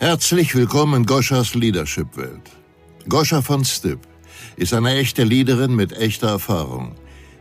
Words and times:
Herzlich 0.00 0.54
willkommen 0.54 1.00
in 1.00 1.06
Goschas 1.06 1.56
Leadership-Welt. 1.56 2.52
Goscha 3.08 3.42
von 3.42 3.64
Stipp 3.64 3.98
ist 4.54 4.72
eine 4.72 4.94
echte 4.94 5.24
Leaderin 5.24 5.74
mit 5.74 5.92
echter 5.92 6.28
Erfahrung. 6.28 6.94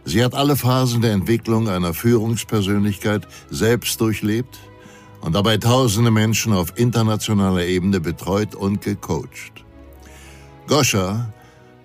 Sie 0.06 0.24
hat 0.24 0.34
alle 0.34 0.56
Phasen 0.56 1.04
der 1.04 1.12
Entwicklung 1.12 1.70
einer 1.70 1.94
Führungspersönlichkeit 1.94 3.28
selbst 3.52 4.02
durchlebt 4.02 4.58
und 5.22 5.36
dabei 5.36 5.58
tausende 5.58 6.10
Menschen 6.10 6.52
auf 6.52 6.74
internationaler 6.80 7.64
Ebene 7.64 8.00
betreut 8.00 8.56
und 8.56 8.82
gecoacht. 8.82 9.64
Goscha 10.66 11.32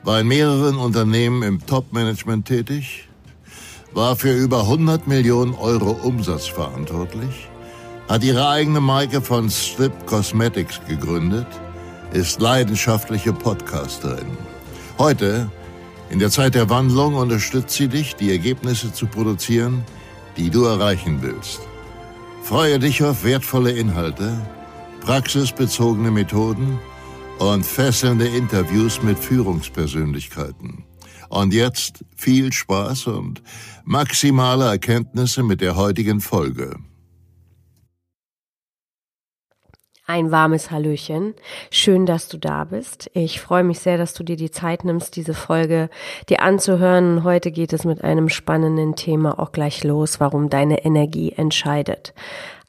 war 0.05 0.21
in 0.21 0.29
mehreren 0.29 0.77
Unternehmen 0.77 1.43
im 1.43 1.67
Top-Management 1.67 2.49
tätig, 2.49 3.11
war 3.93 4.17
für 4.17 4.33
über 4.33 4.63
100 4.63 5.07
Millionen 5.07 5.53
Euro 5.53 5.91
Umsatz 5.91 6.47
verantwortlich, 6.47 7.51
hat 8.13 8.23
ihre 8.23 8.47
eigene 8.47 8.83
Marke 8.83 9.23
von 9.23 9.49
Strip 9.49 10.05
Cosmetics 10.05 10.83
gegründet, 10.87 11.47
ist 12.13 12.43
leidenschaftliche 12.43 13.33
Podcasterin. 13.33 14.37
Heute, 14.99 15.51
in 16.11 16.19
der 16.19 16.31
Zeit 16.31 16.55
der 16.55 16.69
Wandlung, 16.69 17.15
unterstützt 17.15 17.75
sie 17.75 17.89
dich, 17.89 18.15
die 18.15 18.31
Ergebnisse 18.31 18.93
zu 18.93 19.07
produzieren, 19.07 19.83
die 20.37 20.51
du 20.51 20.65
erreichen 20.65 21.23
willst. 21.23 21.61
Freue 22.43 22.79
dich 22.79 23.03
auf 23.03 23.25
wertvolle 23.25 23.71
Inhalte, 23.71 24.37
praxisbezogene 25.01 26.11
Methoden 26.11 26.79
und 27.39 27.65
fesselnde 27.65 28.27
Interviews 28.27 29.03
mit 29.03 29.19
Führungspersönlichkeiten. 29.19 30.85
Und 31.31 31.55
jetzt 31.55 32.05
viel 32.15 32.53
Spaß 32.53 33.07
und 33.07 33.43
maximale 33.85 34.67
Erkenntnisse 34.67 35.43
mit 35.43 35.63
der 35.63 35.77
heutigen 35.77 36.21
Folge. 36.21 36.77
Ein 40.13 40.31
warmes 40.31 40.71
Hallöchen. 40.71 41.33
Schön, 41.71 42.05
dass 42.05 42.29
du 42.29 42.37
da 42.37 42.65
bist. 42.65 43.11
Ich 43.15 43.41
freue 43.41 43.65
mich 43.65 43.79
sehr, 43.79 43.97
dass 43.97 44.13
du 44.13 44.23
dir 44.23 44.37
die 44.37 44.51
Zeit 44.51 44.85
nimmst, 44.85 45.17
diese 45.17 45.33
Folge 45.33 45.89
dir 46.29 46.43
anzuhören. 46.43 47.25
Heute 47.25 47.51
geht 47.51 47.73
es 47.73 47.87
mit 47.87 48.05
einem 48.05 48.29
spannenden 48.29 48.95
Thema 48.95 49.39
auch 49.39 49.53
gleich 49.53 49.85
los, 49.85 50.21
warum 50.21 50.51
deine 50.51 50.85
Energie 50.85 51.33
entscheidet. 51.33 52.13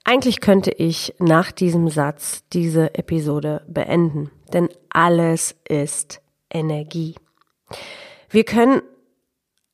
Eigentlich 0.05 0.39
könnte 0.39 0.71
ich 0.71 1.15
nach 1.19 1.51
diesem 1.51 1.89
Satz 1.89 2.45
diese 2.53 2.95
Episode 2.95 3.61
beenden, 3.67 4.31
denn 4.53 4.69
alles 4.87 5.53
ist 5.67 6.21
Energie. 6.49 7.15
Wir 8.29 8.45
können 8.45 8.81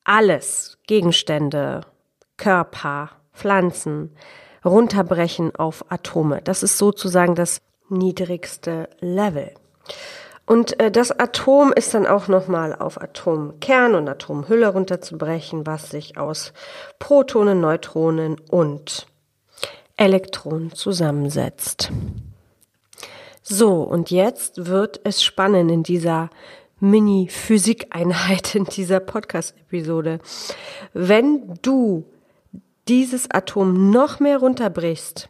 alles, 0.06 0.80
Gegenstände, 0.88 1.82
Körper, 2.36 3.12
Pflanzen, 3.32 4.16
runterbrechen 4.64 5.56
auf 5.56 5.86
Atome. 5.90 6.42
Das 6.44 6.64
ist 6.64 6.78
sozusagen 6.78 7.36
das 7.36 7.62
niedrigste 7.90 8.90
Level. 9.00 9.52
Und 10.46 10.80
äh, 10.80 10.90
das 10.90 11.12
Atom 11.12 11.72
ist 11.72 11.94
dann 11.94 12.08
auch 12.08 12.28
nochmal 12.28 12.74
auf 12.74 13.00
Atomkern 13.00 13.94
und 13.94 14.10
Atomhülle 14.10 14.70
runterzubrechen, 14.70 15.68
was 15.68 15.92
sich 15.92 16.18
aus 16.18 16.54
Protonen, 16.98 17.62
Neutronen 17.62 18.38
und 18.50 19.06
Elektronen 19.96 20.74
zusammensetzt. 20.74 21.92
So, 23.44 23.84
und 23.84 24.12
jetzt 24.12 24.66
wird 24.66 25.02
es 25.04 25.24
spannend 25.24 25.70
in 25.72 25.84
dieser 25.84 26.30
Mini-Physikeinheit 26.80 28.56
in 28.56 28.66
dieser 28.66 29.00
Podcast-Episode. 29.00 30.20
Wenn 30.94 31.60
du 31.62 32.06
dieses 32.90 33.30
Atom 33.30 33.92
noch 33.92 34.20
mehr 34.20 34.40
runterbrichst, 34.40 35.30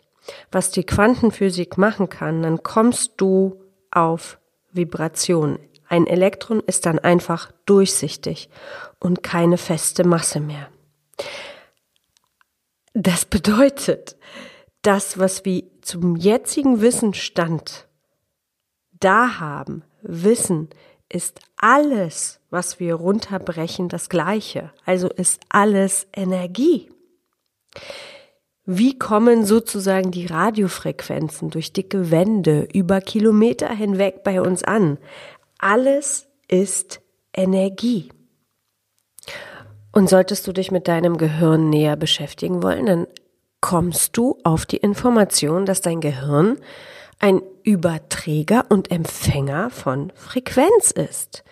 was 0.52 0.72
die 0.72 0.86
Quantenphysik 0.86 1.78
machen 1.78 2.10
kann, 2.10 2.42
dann 2.42 2.64
kommst 2.64 3.14
du 3.18 3.62
auf 3.92 4.40
Vibration. 4.72 5.60
Ein 5.88 6.08
Elektron 6.08 6.62
ist 6.66 6.86
dann 6.86 7.00
einfach 7.00 7.52
durchsichtig 7.66 8.50
und 9.00 9.24
keine 9.24 9.58
feste 9.58 10.06
Masse 10.06 10.40
mehr. 10.40 10.70
Das 12.94 13.26
bedeutet, 13.26 14.16
das, 14.82 15.18
was 15.18 15.46
wir 15.46 15.64
zum 15.82 16.16
jetzigen 16.16 16.82
Wissensstand 16.82 17.88
da 19.00 19.40
haben, 19.40 19.84
Wissen, 20.02 20.70
ist 21.12 21.40
alles, 21.58 22.40
was 22.50 22.80
wir 22.80 22.96
runterbrechen, 22.96 23.90
das 23.90 24.10
gleiche. 24.10 24.72
Also 24.86 25.10
ist 25.10 25.42
alles 25.50 26.08
Energie. 26.14 26.90
Wie 28.66 29.00
kommen 29.00 29.46
sozusagen 29.46 30.12
die 30.12 30.28
Radiofrequenzen 30.28 31.50
durch 31.50 31.74
dicke 31.74 32.12
Wände 32.12 32.68
über 32.72 33.02
Kilometer 33.02 33.70
hinweg 33.70 34.24
bei 34.24 34.42
uns 34.42 34.64
an? 34.64 35.00
Alles 35.58 36.28
ist 36.48 37.02
Energie. 37.34 38.10
Und 39.92 40.08
solltest 40.08 40.46
du 40.46 40.54
dich 40.54 40.72
mit 40.72 40.88
deinem 40.88 41.18
Gehirn 41.18 41.70
näher 41.70 41.96
beschäftigen 41.96 42.62
wollen, 42.62 42.86
dann 42.86 43.08
kommst 43.60 44.16
du 44.16 44.38
auf 44.44 44.66
die 44.66 44.78
Information, 44.78 45.66
dass 45.66 45.82
dein 45.82 46.00
Gehirn 46.00 46.60
ein 47.20 47.42
Überträger 47.64 48.66
und 48.70 48.92
Empfänger 48.92 49.70
von 49.70 50.12
Frequenz 50.16 50.92
ist. 50.92 51.44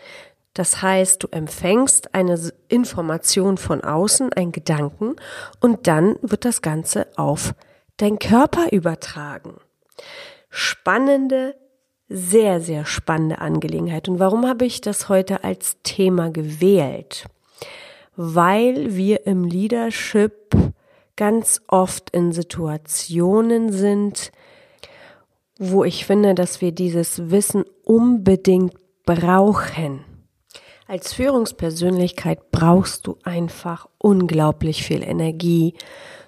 Das 0.57 0.81
heißt, 0.81 1.22
du 1.22 1.28
empfängst 1.29 2.16
eine 2.16 2.51
Information 2.68 3.57
von 3.57 3.81
außen, 3.81 4.34
ein 4.34 4.51
Gedanken, 4.51 5.16
und 5.59 5.85
dann 5.85 6.16
wird 6.23 6.45
das 6.45 6.63
Ganze 6.63 7.06
auf 7.16 7.53
dein 7.97 8.18
Körper 8.18 8.72
übertragen. 8.72 9.57
Spannende, 10.50 11.56
sehr, 12.09 12.59
sehr 12.59 12.88
spannende 12.88 13.38
Angelegenheit. 13.38 14.09
Und 14.09 14.18
warum 14.18 14.47
habe 14.47 14.66
ich 14.66 14.81
das 14.81 15.09
heute 15.09 15.44
als 15.44 15.78
Thema 15.84 16.31
gewählt? 16.31 17.28
Weil 18.16 18.95
wir 18.95 19.28
im 19.28 19.44
Leadership 19.44 20.56
ganz 21.16 21.62
oft 21.68 22.09
in 22.09 22.31
Situationen 22.31 23.72
sind, 23.72 24.31
wo 25.59 25.84
ich 25.84 26.07
finde, 26.07 26.34
dass 26.34 26.62
wir 26.62 26.72
dieses 26.72 27.29
Wissen 27.29 27.63
unbedingt 27.84 28.74
brauchen. 29.06 30.06
Als 30.90 31.12
Führungspersönlichkeit 31.12 32.50
brauchst 32.50 33.08
du 33.08 33.18
einfach 33.24 33.90
unglaublich 33.98 34.86
viel 34.86 35.03
Energie 35.03 35.74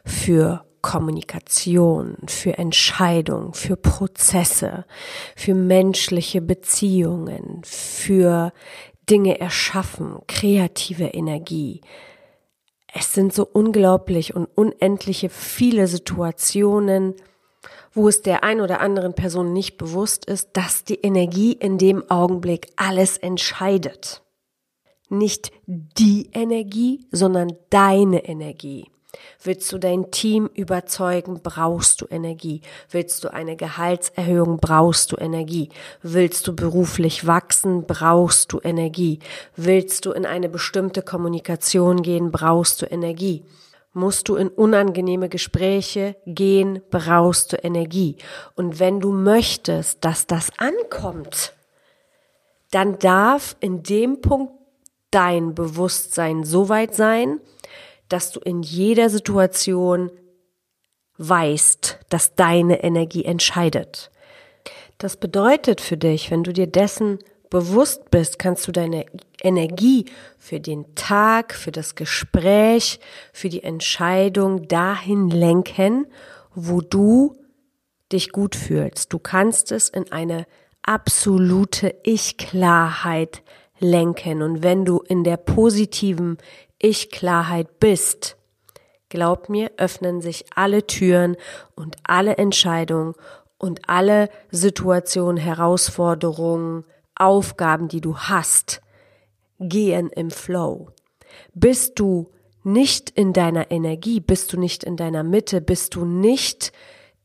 für 0.04 0.66
Kommunikation, 0.82 2.18
für 2.28 2.58
Entscheidung, 2.58 3.54
für 3.54 3.78
Prozesse, 3.78 4.86
für 5.38 5.56
menschliche 5.56 6.42
Beziehungen, 6.42 7.62
für 7.64 8.52
Dinge 9.10 9.40
erschaffen, 9.40 10.18
kreative 10.28 11.06
Energie. 11.06 11.80
Es 12.94 13.14
sind 13.14 13.34
so 13.34 13.48
unglaublich 13.50 14.36
und 14.36 14.46
unendliche 14.56 15.30
viele 15.30 15.88
Situationen, 15.88 17.16
wo 17.94 18.10
es 18.10 18.24
der 18.24 18.44
ein 18.44 18.60
oder 18.60 18.82
anderen 18.82 19.14
Person 19.14 19.54
nicht 19.54 19.78
bewusst 19.78 20.26
ist, 20.26 20.50
dass 20.54 20.84
die 20.84 21.00
Energie 21.00 21.54
in 21.54 21.78
dem 21.78 22.12
Augenblick 22.12 22.74
alles 22.76 23.16
entscheidet 23.16 24.22
nicht 25.10 25.52
die 25.68 26.30
Energie, 26.34 27.06
sondern 27.12 27.54
deine 27.70 28.26
Energie. 28.26 28.86
Willst 29.42 29.72
du 29.72 29.78
dein 29.80 30.12
Team 30.12 30.50
überzeugen, 30.54 31.40
brauchst 31.42 32.02
du 32.02 32.06
Energie. 32.10 32.62
Willst 32.92 33.24
du 33.24 33.34
eine 33.34 33.56
Gehaltserhöhung, 33.56 34.58
brauchst 34.58 35.12
du 35.12 35.18
Energie. 35.18 35.70
Willst 36.04 36.48
du 36.48 36.56
beruflich 36.56 37.26
wachsen, 37.26 37.86
brauchst 37.88 38.52
du 38.52 38.60
Energie. 38.64 39.20
Willst 39.56 40.06
du 40.06 40.12
in 40.12 40.26
eine 40.26 40.50
bestimmte 40.50 41.02
Kommunikation 41.02 42.02
gehen, 42.02 42.32
brauchst 42.32 42.82
du 42.82 42.86
Energie. 42.86 43.46
Musst 43.94 44.30
du 44.30 44.36
in 44.36 44.50
unangenehme 44.50 45.30
Gespräche 45.30 46.16
gehen, 46.28 46.82
brauchst 46.92 47.54
du 47.54 47.58
Energie. 47.58 48.18
Und 48.56 48.80
wenn 48.80 49.00
du 49.00 49.12
möchtest, 49.12 50.06
dass 50.06 50.28
das 50.28 50.52
ankommt, 50.58 51.54
dann 52.70 53.00
darf 53.00 53.56
in 53.60 53.82
dem 53.82 54.22
Punkt 54.22 54.59
dein 55.12 55.56
Bewusstsein 55.56 56.44
so 56.44 56.70
weit 56.70 56.96
sein, 56.96 57.40
dass 58.08 58.32
du 58.32 58.40
in 58.40 58.62
jeder 58.62 59.10
Situation 59.10 60.12
weißt, 61.18 62.00
dass 62.10 62.36
deine 62.36 62.84
Energie 62.84 63.26
entscheidet. 63.26 64.12
Das 64.98 65.18
bedeutet 65.18 65.82
für 65.82 65.98
dich, 65.98 66.32
wenn 66.32 66.44
du 66.44 66.54
dir 66.54 66.68
dessen 66.68 67.20
bewusst 67.50 68.12
bist, 68.12 68.40
kannst 68.40 68.68
du 68.68 68.72
deine 68.72 69.06
Energie 69.42 70.06
für 70.38 70.60
den 70.60 70.94
Tag, 70.96 71.54
für 71.54 71.72
das 71.72 71.96
Gespräch, 71.96 73.00
für 73.34 73.50
die 73.50 73.64
Entscheidung 73.64 74.68
dahin 74.68 75.30
lenken, 75.30 76.08
wo 76.54 76.82
du 76.82 77.36
dich 78.12 78.32
gut 78.32 78.56
fühlst. 78.56 79.14
Du 79.14 79.20
kannst 79.20 79.72
es 79.72 79.90
in 79.90 80.12
eine 80.12 80.46
absolute 80.84 81.96
Ich-Klarheit 82.04 83.44
lenken. 83.80 84.42
Und 84.42 84.64
wenn 84.64 84.86
du 84.86 85.00
in 85.00 85.24
der 85.24 85.38
positiven 85.38 86.38
Ich-Klarheit 86.78 87.80
bist, 87.80 88.38
glaub 89.10 89.50
mir, 89.50 89.72
öffnen 89.78 90.22
sich 90.22 90.46
alle 90.56 90.86
Türen 90.86 91.36
und 91.76 91.98
alle 92.04 92.38
Entscheidungen 92.38 93.16
Und 93.62 93.90
alle 93.90 94.30
Situationen, 94.52 95.36
Herausforderungen, 95.38 96.86
Aufgaben, 97.16 97.90
die 97.90 98.00
du 98.00 98.16
hast, 98.18 98.82
gehen 99.60 100.10
im 100.10 100.32
Flow. 100.32 100.92
Bist 101.54 102.00
du 102.00 102.32
nicht 102.64 103.10
in 103.10 103.34
deiner 103.34 103.70
Energie, 103.70 104.22
bist 104.22 104.54
du 104.54 104.60
nicht 104.60 104.86
in 104.86 104.96
deiner 104.96 105.24
Mitte, 105.24 105.60
bist 105.60 105.96
du 105.96 106.06
nicht 106.06 106.72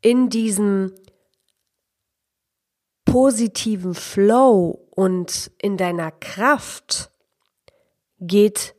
in 0.00 0.28
diesem 0.28 0.92
positiven 3.04 3.94
Flow 3.94 4.83
und 4.94 5.50
in 5.60 5.76
deiner 5.76 6.10
Kraft, 6.10 7.10
geht 8.20 8.74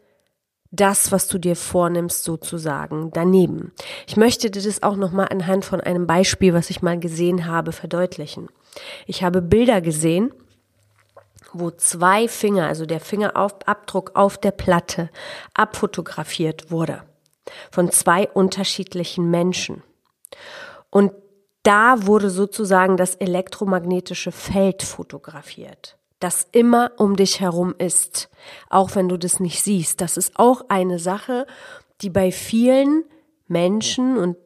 das, 0.71 1.11
was 1.11 1.27
du 1.27 1.37
dir 1.37 1.55
vornimmst, 1.55 2.23
sozusagen 2.23 3.11
daneben. 3.13 3.73
Ich 4.07 4.17
möchte 4.17 4.51
dir 4.51 4.61
das 4.61 4.83
auch 4.83 4.95
nochmal 4.95 5.29
anhand 5.29 5.63
von 5.63 5.79
einem 5.79 6.07
Beispiel, 6.07 6.53
was 6.53 6.69
ich 6.69 6.81
mal 6.81 6.99
gesehen 6.99 7.45
habe, 7.45 7.71
verdeutlichen. 7.71 8.49
Ich 9.05 9.23
habe 9.23 9.41
Bilder 9.41 9.81
gesehen, 9.81 10.33
wo 11.53 11.71
zwei 11.71 12.27
Finger, 12.27 12.67
also 12.67 12.85
der 12.85 12.99
Fingerabdruck 12.99 14.11
auf 14.15 14.37
der 14.37 14.51
Platte, 14.51 15.09
abfotografiert 15.53 16.71
wurde 16.71 17.03
von 17.71 17.91
zwei 17.91 18.27
unterschiedlichen 18.27 19.29
Menschen. 19.29 19.83
Und 20.89 21.13
da 21.63 22.05
wurde 22.05 22.29
sozusagen 22.29 22.97
das 22.97 23.15
elektromagnetische 23.15 24.31
Feld 24.31 24.83
fotografiert, 24.83 25.97
das 26.19 26.47
immer 26.51 26.91
um 26.97 27.15
dich 27.15 27.39
herum 27.39 27.75
ist, 27.77 28.29
auch 28.69 28.95
wenn 28.95 29.09
du 29.09 29.17
das 29.17 29.39
nicht 29.39 29.61
siehst. 29.61 30.01
Das 30.01 30.17
ist 30.17 30.33
auch 30.37 30.63
eine 30.69 30.99
Sache, 30.99 31.45
die 32.01 32.09
bei 32.09 32.31
vielen 32.31 33.03
Menschen, 33.47 34.17
und 34.17 34.37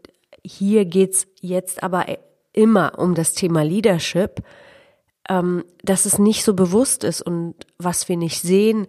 hier 0.43 0.85
geht's 0.85 1.27
jetzt 1.41 1.83
aber 1.83 2.05
immer 2.53 2.97
um 2.97 3.15
das 3.15 3.33
Thema 3.33 3.63
Leadership, 3.63 4.43
ähm, 5.29 5.63
dass 5.83 6.05
es 6.05 6.17
nicht 6.17 6.43
so 6.43 6.53
bewusst 6.53 7.03
ist 7.03 7.21
und 7.21 7.55
was 7.77 8.09
wir 8.09 8.17
nicht 8.17 8.41
sehen, 8.41 8.87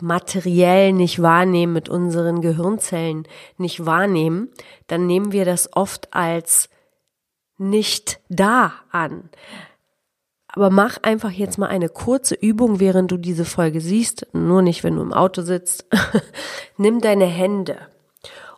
materiell 0.00 0.92
nicht 0.92 1.22
wahrnehmen, 1.22 1.72
mit 1.72 1.88
unseren 1.88 2.40
Gehirnzellen 2.40 3.26
nicht 3.56 3.84
wahrnehmen, 3.86 4.50
dann 4.86 5.06
nehmen 5.06 5.32
wir 5.32 5.44
das 5.44 5.70
oft 5.72 6.12
als 6.14 6.68
nicht 7.56 8.20
da 8.28 8.72
an. 8.90 9.30
Aber 10.56 10.70
mach 10.70 10.98
einfach 11.02 11.32
jetzt 11.32 11.58
mal 11.58 11.66
eine 11.66 11.88
kurze 11.88 12.36
Übung, 12.36 12.78
während 12.78 13.10
du 13.10 13.16
diese 13.16 13.44
Folge 13.44 13.80
siehst, 13.80 14.28
nur 14.32 14.62
nicht, 14.62 14.84
wenn 14.84 14.94
du 14.94 15.02
im 15.02 15.12
Auto 15.12 15.42
sitzt. 15.42 15.84
Nimm 16.76 17.00
deine 17.00 17.26
Hände 17.26 17.76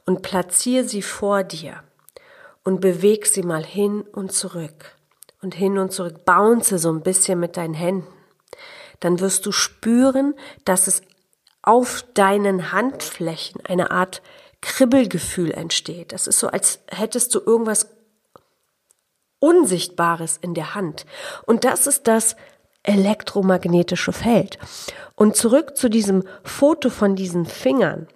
und 0.05 0.21
platziere 0.21 0.85
sie 0.85 1.01
vor 1.01 1.43
dir 1.43 1.83
und 2.65 2.83
beweg 2.83 3.25
sie 3.25 3.43
mal 3.43 3.65
hin 3.65 4.03
und 4.03 4.33
zurück 4.33 4.95
und 5.41 5.55
hin 5.55 5.79
und 5.79 5.91
zurück. 5.91 6.27
Bounce 6.27 6.79
so 6.79 6.91
ein 6.91 7.01
bisschen 7.01 7.41
mit 7.41 7.57
deinen 7.57 7.75
Händen. 7.75 8.13
Dann 9.01 9.19
wirst 9.21 9.47
du 9.47 9.53
spüren, 9.53 10.35
dass 10.67 10.89
es 10.89 11.01
auf 11.63 12.05
deinen 12.13 12.73
Handflächen 12.73 13.65
eine 13.65 13.91
Art 13.91 14.21
Kribbelgefühl 14.61 15.51
entsteht. 15.51 16.13
Das 16.13 16.27
ist 16.27 16.41
so, 16.41 16.49
als 16.49 16.81
hättest 16.89 17.35
du 17.35 17.41
irgendwas 17.41 17.96
Unsichtbares 19.47 20.39
in 20.39 20.55
der 20.55 20.75
Hand. 20.75 21.07
Und 21.47 21.63
das 21.63 21.87
ist 21.87 22.09
das 22.09 22.35
elektromagnetische 22.83 24.13
Feld. 24.13 24.59
Und 25.15 25.37
zurück 25.37 25.77
zu 25.77 25.89
diesem 25.89 26.25
Foto 26.43 26.91
von 26.91 27.15
diesen 27.15 27.47
Fingern. 27.47 28.09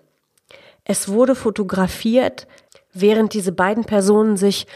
Es 0.85 1.09
wurde 1.09 1.37
fotografiert, 1.37 2.49
während 2.93 3.33
diese 3.33 3.53
beiden 3.53 3.85
Personen 3.85 4.37
sich 4.37 4.67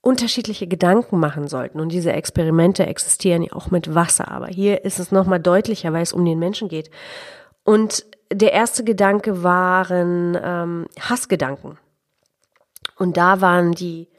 unterschiedliche 0.00 0.66
Gedanken 0.66 1.20
machen 1.20 1.46
sollten. 1.46 1.78
Und 1.78 1.90
diese 1.92 2.12
Experimente 2.12 2.86
existieren 2.86 3.42
ja 3.42 3.52
auch 3.52 3.70
mit 3.70 3.94
Wasser. 3.94 4.28
Aber 4.28 4.48
hier 4.48 4.84
ist 4.84 4.98
es 4.98 5.12
nochmal 5.12 5.38
deutlicher, 5.38 5.92
weil 5.92 6.02
es 6.02 6.12
um 6.12 6.24
den 6.24 6.40
Menschen 6.40 6.68
geht. 6.68 6.90
Und 7.62 8.06
der 8.32 8.52
erste 8.52 8.82
Gedanke 8.82 9.44
waren 9.44 10.36
ähm, 10.42 10.86
Hassgedanken. 10.98 11.78
Und 12.96 13.16
da 13.16 13.40
waren 13.40 13.70
die 13.72 14.09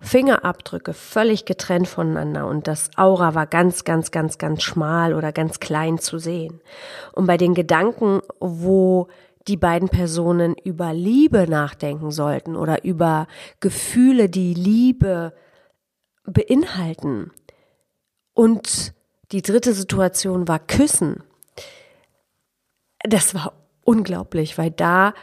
Fingerabdrücke 0.00 0.94
völlig 0.94 1.44
getrennt 1.44 1.86
voneinander 1.86 2.46
und 2.46 2.66
das 2.66 2.90
Aura 2.96 3.34
war 3.34 3.46
ganz, 3.46 3.84
ganz, 3.84 4.10
ganz, 4.10 4.38
ganz 4.38 4.62
schmal 4.62 5.14
oder 5.14 5.30
ganz 5.30 5.60
klein 5.60 5.98
zu 5.98 6.18
sehen. 6.18 6.60
Und 7.12 7.26
bei 7.26 7.36
den 7.36 7.54
Gedanken, 7.54 8.20
wo 8.40 9.08
die 9.46 9.56
beiden 9.56 9.88
Personen 9.88 10.54
über 10.64 10.92
Liebe 10.94 11.48
nachdenken 11.48 12.10
sollten 12.10 12.56
oder 12.56 12.84
über 12.84 13.26
Gefühle, 13.60 14.28
die 14.28 14.54
Liebe 14.54 15.34
beinhalten. 16.24 17.32
Und 18.32 18.94
die 19.32 19.42
dritte 19.42 19.74
Situation 19.74 20.48
war 20.48 20.58
Küssen. 20.58 21.22
Das 23.02 23.34
war 23.34 23.52
unglaublich, 23.84 24.56
weil 24.58 24.70
da 24.70 25.14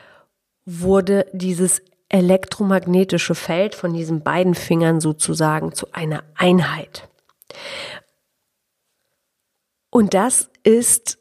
wurde 0.66 1.26
dieses 1.32 1.82
elektromagnetische 2.10 3.36
Feld 3.36 3.76
von 3.76 3.94
diesen 3.94 4.24
beiden 4.24 4.56
Fingern 4.56 5.02
sozusagen 5.02 5.74
zu 5.74 5.88
einer 5.92 6.24
Einheit. 6.36 7.10
Und 9.90 10.14
das 10.14 10.50
ist 10.64 11.18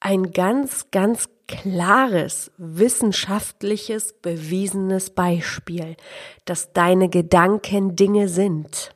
ein 0.00 0.32
ganz, 0.32 0.90
ganz 0.90 1.28
klares, 1.48 2.52
wissenschaftliches, 2.58 4.12
bewiesenes 4.20 5.10
Beispiel, 5.10 5.96
dass 6.44 6.72
deine 6.72 7.08
Gedanken 7.08 7.96
Dinge 7.96 8.28
sind 8.28 8.94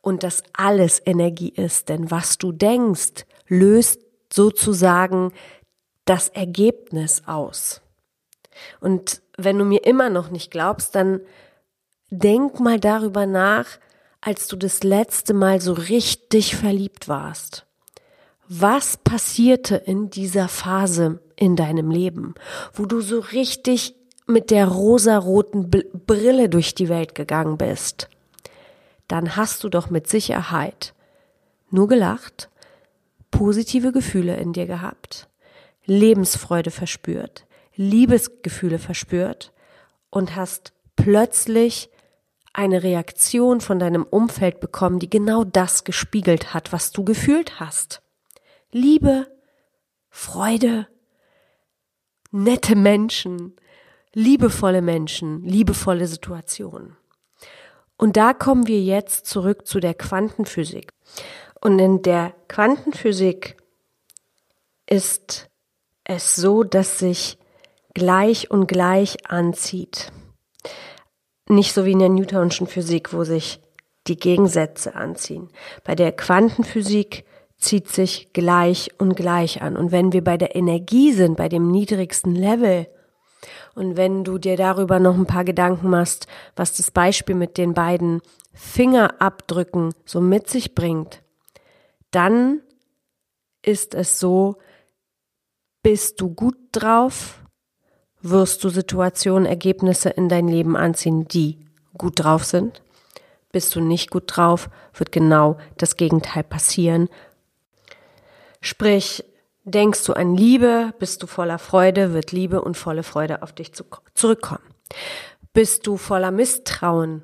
und 0.00 0.22
dass 0.22 0.42
alles 0.52 1.00
Energie 1.06 1.50
ist. 1.50 1.88
Denn 1.88 2.10
was 2.10 2.36
du 2.36 2.52
denkst, 2.52 3.24
löst 3.46 4.00
sozusagen 4.32 5.32
das 6.04 6.28
Ergebnis 6.28 7.22
aus. 7.26 7.80
Und 8.80 9.22
wenn 9.36 9.58
du 9.58 9.64
mir 9.64 9.84
immer 9.84 10.10
noch 10.10 10.30
nicht 10.30 10.50
glaubst, 10.50 10.94
dann 10.94 11.20
denk 12.10 12.60
mal 12.60 12.78
darüber 12.78 13.26
nach, 13.26 13.66
als 14.20 14.46
du 14.46 14.56
das 14.56 14.82
letzte 14.82 15.34
Mal 15.34 15.60
so 15.60 15.72
richtig 15.72 16.56
verliebt 16.56 17.08
warst. 17.08 17.66
Was 18.48 18.96
passierte 18.98 19.76
in 19.76 20.10
dieser 20.10 20.48
Phase 20.48 21.20
in 21.36 21.56
deinem 21.56 21.90
Leben, 21.90 22.34
wo 22.72 22.84
du 22.84 23.00
so 23.00 23.20
richtig 23.20 23.94
mit 24.26 24.50
der 24.50 24.68
rosaroten 24.68 25.70
Brille 25.70 26.48
durch 26.48 26.74
die 26.74 26.88
Welt 26.88 27.14
gegangen 27.14 27.58
bist? 27.58 28.08
Dann 29.08 29.36
hast 29.36 29.64
du 29.64 29.68
doch 29.68 29.90
mit 29.90 30.08
Sicherheit 30.08 30.94
nur 31.70 31.88
gelacht, 31.88 32.48
positive 33.30 33.92
Gefühle 33.92 34.36
in 34.36 34.52
dir 34.52 34.66
gehabt, 34.66 35.28
Lebensfreude 35.84 36.70
verspürt, 36.70 37.46
Liebesgefühle 37.76 38.78
verspürt 38.78 39.52
und 40.10 40.36
hast 40.36 40.72
plötzlich 40.96 41.90
eine 42.52 42.82
Reaktion 42.82 43.60
von 43.60 43.78
deinem 43.78 44.04
Umfeld 44.04 44.60
bekommen, 44.60 45.00
die 45.00 45.10
genau 45.10 45.42
das 45.44 45.84
gespiegelt 45.84 46.54
hat, 46.54 46.72
was 46.72 46.92
du 46.92 47.04
gefühlt 47.04 47.58
hast. 47.58 48.00
Liebe, 48.70 49.26
Freude, 50.08 50.86
nette 52.30 52.76
Menschen, 52.76 53.56
liebevolle 54.12 54.82
Menschen, 54.82 55.42
liebevolle 55.42 56.06
Situationen. 56.06 56.96
Und 57.96 58.16
da 58.16 58.32
kommen 58.32 58.66
wir 58.66 58.80
jetzt 58.80 59.26
zurück 59.26 59.66
zu 59.66 59.80
der 59.80 59.94
Quantenphysik. 59.94 60.92
Und 61.60 61.78
in 61.78 62.02
der 62.02 62.34
Quantenphysik 62.48 63.56
ist 64.86 65.48
es 66.04 66.36
so, 66.36 66.62
dass 66.62 66.98
sich 66.98 67.38
gleich 67.94 68.50
und 68.50 68.66
gleich 68.66 69.30
anzieht. 69.30 70.12
Nicht 71.48 71.72
so 71.72 71.84
wie 71.84 71.92
in 71.92 72.00
der 72.00 72.08
Newtonschen 72.08 72.66
Physik, 72.66 73.12
wo 73.12 73.24
sich 73.24 73.60
die 74.06 74.16
Gegensätze 74.16 74.94
anziehen. 74.94 75.48
Bei 75.84 75.94
der 75.94 76.12
Quantenphysik 76.12 77.24
zieht 77.56 77.88
sich 77.88 78.32
gleich 78.32 78.90
und 78.98 79.16
gleich 79.16 79.62
an. 79.62 79.76
Und 79.76 79.92
wenn 79.92 80.12
wir 80.12 80.22
bei 80.22 80.36
der 80.36 80.54
Energie 80.54 81.12
sind, 81.12 81.36
bei 81.36 81.48
dem 81.48 81.70
niedrigsten 81.70 82.34
Level, 82.34 82.86
und 83.74 83.96
wenn 83.96 84.24
du 84.24 84.38
dir 84.38 84.56
darüber 84.56 85.00
noch 85.00 85.16
ein 85.16 85.26
paar 85.26 85.44
Gedanken 85.44 85.90
machst, 85.90 86.26
was 86.56 86.76
das 86.76 86.90
Beispiel 86.90 87.34
mit 87.34 87.58
den 87.58 87.74
beiden 87.74 88.22
Fingerabdrücken 88.52 89.94
so 90.04 90.20
mit 90.20 90.48
sich 90.48 90.74
bringt, 90.74 91.22
dann 92.10 92.60
ist 93.62 93.94
es 93.94 94.20
so, 94.20 94.56
bist 95.82 96.20
du 96.20 96.32
gut 96.32 96.56
drauf, 96.72 97.43
wirst 98.24 98.64
du 98.64 98.70
Situationen, 98.70 99.46
Ergebnisse 99.46 100.08
in 100.08 100.28
dein 100.28 100.48
Leben 100.48 100.76
anziehen, 100.76 101.28
die 101.28 101.58
gut 101.96 102.24
drauf 102.24 102.44
sind. 102.44 102.82
Bist 103.52 103.76
du 103.76 103.80
nicht 103.80 104.10
gut 104.10 104.24
drauf, 104.26 104.70
wird 104.94 105.12
genau 105.12 105.58
das 105.76 105.96
Gegenteil 105.96 106.42
passieren. 106.42 107.08
Sprich, 108.60 109.24
denkst 109.64 110.04
du 110.04 110.14
an 110.14 110.34
Liebe, 110.34 110.94
bist 110.98 111.22
du 111.22 111.26
voller 111.26 111.58
Freude, 111.58 112.14
wird 112.14 112.32
Liebe 112.32 112.62
und 112.62 112.76
volle 112.76 113.02
Freude 113.02 113.42
auf 113.42 113.52
dich 113.52 113.72
zurückkommen. 114.14 114.64
Bist 115.52 115.86
du 115.86 115.98
voller 115.98 116.30
Misstrauen, 116.30 117.22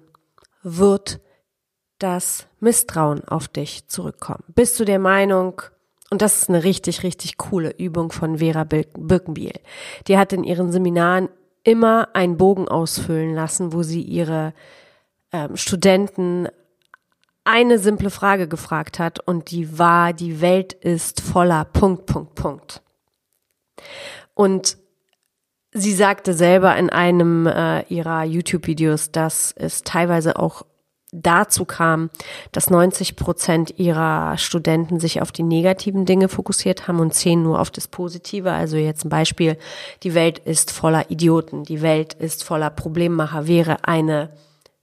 wird 0.63 1.19
das 1.99 2.47
Misstrauen 2.61 3.27
auf 3.27 3.49
dich 3.49 3.89
zurückkommen? 3.89 4.45
Bist 4.49 4.79
du 4.79 4.85
der 4.85 4.99
Meinung, 4.99 5.63
und 6.11 6.23
das 6.23 6.43
ist 6.43 6.49
eine 6.49 6.65
richtig, 6.65 7.05
richtig 7.05 7.39
coole 7.39 7.71
Übung 7.79 8.11
von 8.11 8.39
Vera 8.39 8.65
Birkenbiel. 8.65 9.53
Die 10.09 10.19
hat 10.19 10.33
in 10.33 10.45
ihren 10.45 10.73
Seminaren 10.73 11.29
immer 11.63 12.09
einen 12.15 12.37
Bogen 12.37 12.69
ausfüllen 12.69 13.35
lassen, 13.35 13.73
wo 13.73 13.83
sie 13.83 14.03
ihre 14.03 14.53
ähm, 15.33 15.57
Studenten 15.57 16.49
eine 17.45 17.79
simple 17.79 18.11
Frage 18.11 18.49
gefragt 18.49 18.99
hat 18.99 19.21
und 19.21 19.51
die 19.51 19.79
war, 19.79 20.13
die 20.13 20.41
Welt 20.41 20.73
ist 20.73 21.21
voller 21.21 21.65
Punkt, 21.65 22.07
Punkt, 22.07 22.35
Punkt. 22.35 22.83
Und 24.35 24.77
sie 25.73 25.95
sagte 25.95 26.35
selber 26.35 26.77
in 26.77 26.91
einem 26.91 27.47
äh, 27.47 27.83
ihrer 27.85 28.25
YouTube-Videos, 28.25 29.13
dass 29.13 29.53
es 29.53 29.83
teilweise 29.83 30.39
auch 30.39 30.65
dazu 31.13 31.65
kam, 31.65 32.11
dass 32.53 32.71
90 32.71 33.17
Prozent 33.17 33.79
ihrer 33.79 34.39
Studenten 34.39 35.01
sich 35.01 35.21
auf 35.21 35.33
die 35.33 35.43
negativen 35.43 36.05
Dinge 36.07 36.29
fokussiert 36.29 36.87
haben 36.87 37.01
und 37.01 37.15
zehn 37.15 37.43
nur 37.43 37.61
auf 37.61 37.71
das 37.71 37.89
Positive. 37.89 38.53
Also 38.53 38.77
jetzt 38.77 39.05
ein 39.05 39.11
Beispiel, 39.11 39.57
die 40.03 40.15
Welt 40.15 40.39
ist 40.39 40.71
voller 40.71 41.11
Idioten, 41.11 41.65
die 41.65 41.83
Welt 41.83 42.15
ist 42.15 42.45
voller 42.45 42.71
Problemmacher, 42.71 43.47
wäre 43.47 43.85
eine 43.85 44.31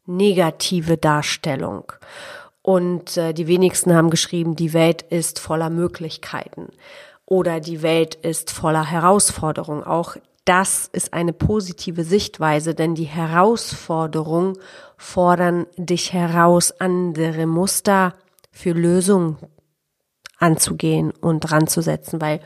negative 0.06 0.98
Darstellung. 0.98 1.92
Und 2.62 3.16
äh, 3.16 3.34
die 3.34 3.48
wenigsten 3.48 3.94
haben 3.94 4.10
geschrieben, 4.10 4.56
die 4.56 4.74
Welt 4.74 5.04
ist 5.04 5.40
voller 5.40 5.70
Möglichkeiten 5.70 6.68
oder 7.26 7.60
die 7.60 7.82
Welt 7.82 8.16
ist 8.16 8.52
voller 8.52 8.86
Herausforderungen. 8.86 9.84
Auch 9.84 10.18
das 10.46 10.90
ist 10.92 11.14
eine 11.14 11.34
positive 11.34 12.04
Sichtweise, 12.04 12.74
denn 12.74 12.96
die 12.96 13.04
Herausforderungen 13.04 14.58
fordern 14.98 15.68
dich 15.78 16.14
heraus, 16.14 16.72
andere 16.80 17.46
Muster 17.46 18.14
für 18.52 18.72
Lösungen 18.72 19.38
anzugehen 20.38 21.12
und 21.12 21.52
ranzusetzen, 21.52 22.20
weil 22.22 22.42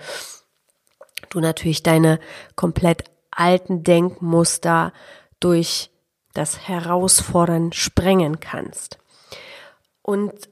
du 1.29 1.39
natürlich 1.39 1.83
deine 1.83 2.19
komplett 2.55 3.05
alten 3.31 3.83
Denkmuster 3.83 4.93
durch 5.39 5.89
das 6.33 6.67
Herausfordern 6.67 7.73
sprengen 7.73 8.39
kannst. 8.39 8.97
Und 10.01 10.49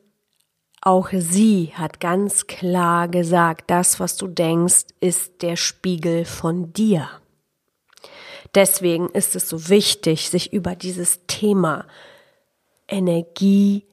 auch 0.82 1.10
sie 1.12 1.74
hat 1.74 2.00
ganz 2.00 2.48
klar 2.48 3.10
gesagt, 3.10 3.70
das, 3.70 4.00
was 4.00 4.16
du 4.16 4.28
denkst, 4.28 4.86
ist 5.02 5.42
der 5.42 5.58
Spiegel 5.58 6.24
von 6.24 6.72
dir. 6.72 7.10
Deswegen 8.56 9.10
ist 9.10 9.36
es 9.36 9.50
so 9.50 9.70
wichtig, 9.70 10.30
sich 10.30 10.54
über 10.54 10.76
dieses 10.76 11.26
Thema 11.28 11.86
Energie 12.88 13.86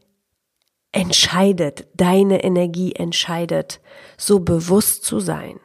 entscheidet, 0.92 1.86
deine 1.94 2.42
Energie 2.42 2.94
entscheidet, 2.94 3.80
so 4.16 4.40
bewusst 4.40 5.04
zu 5.04 5.20
sein. 5.20 5.60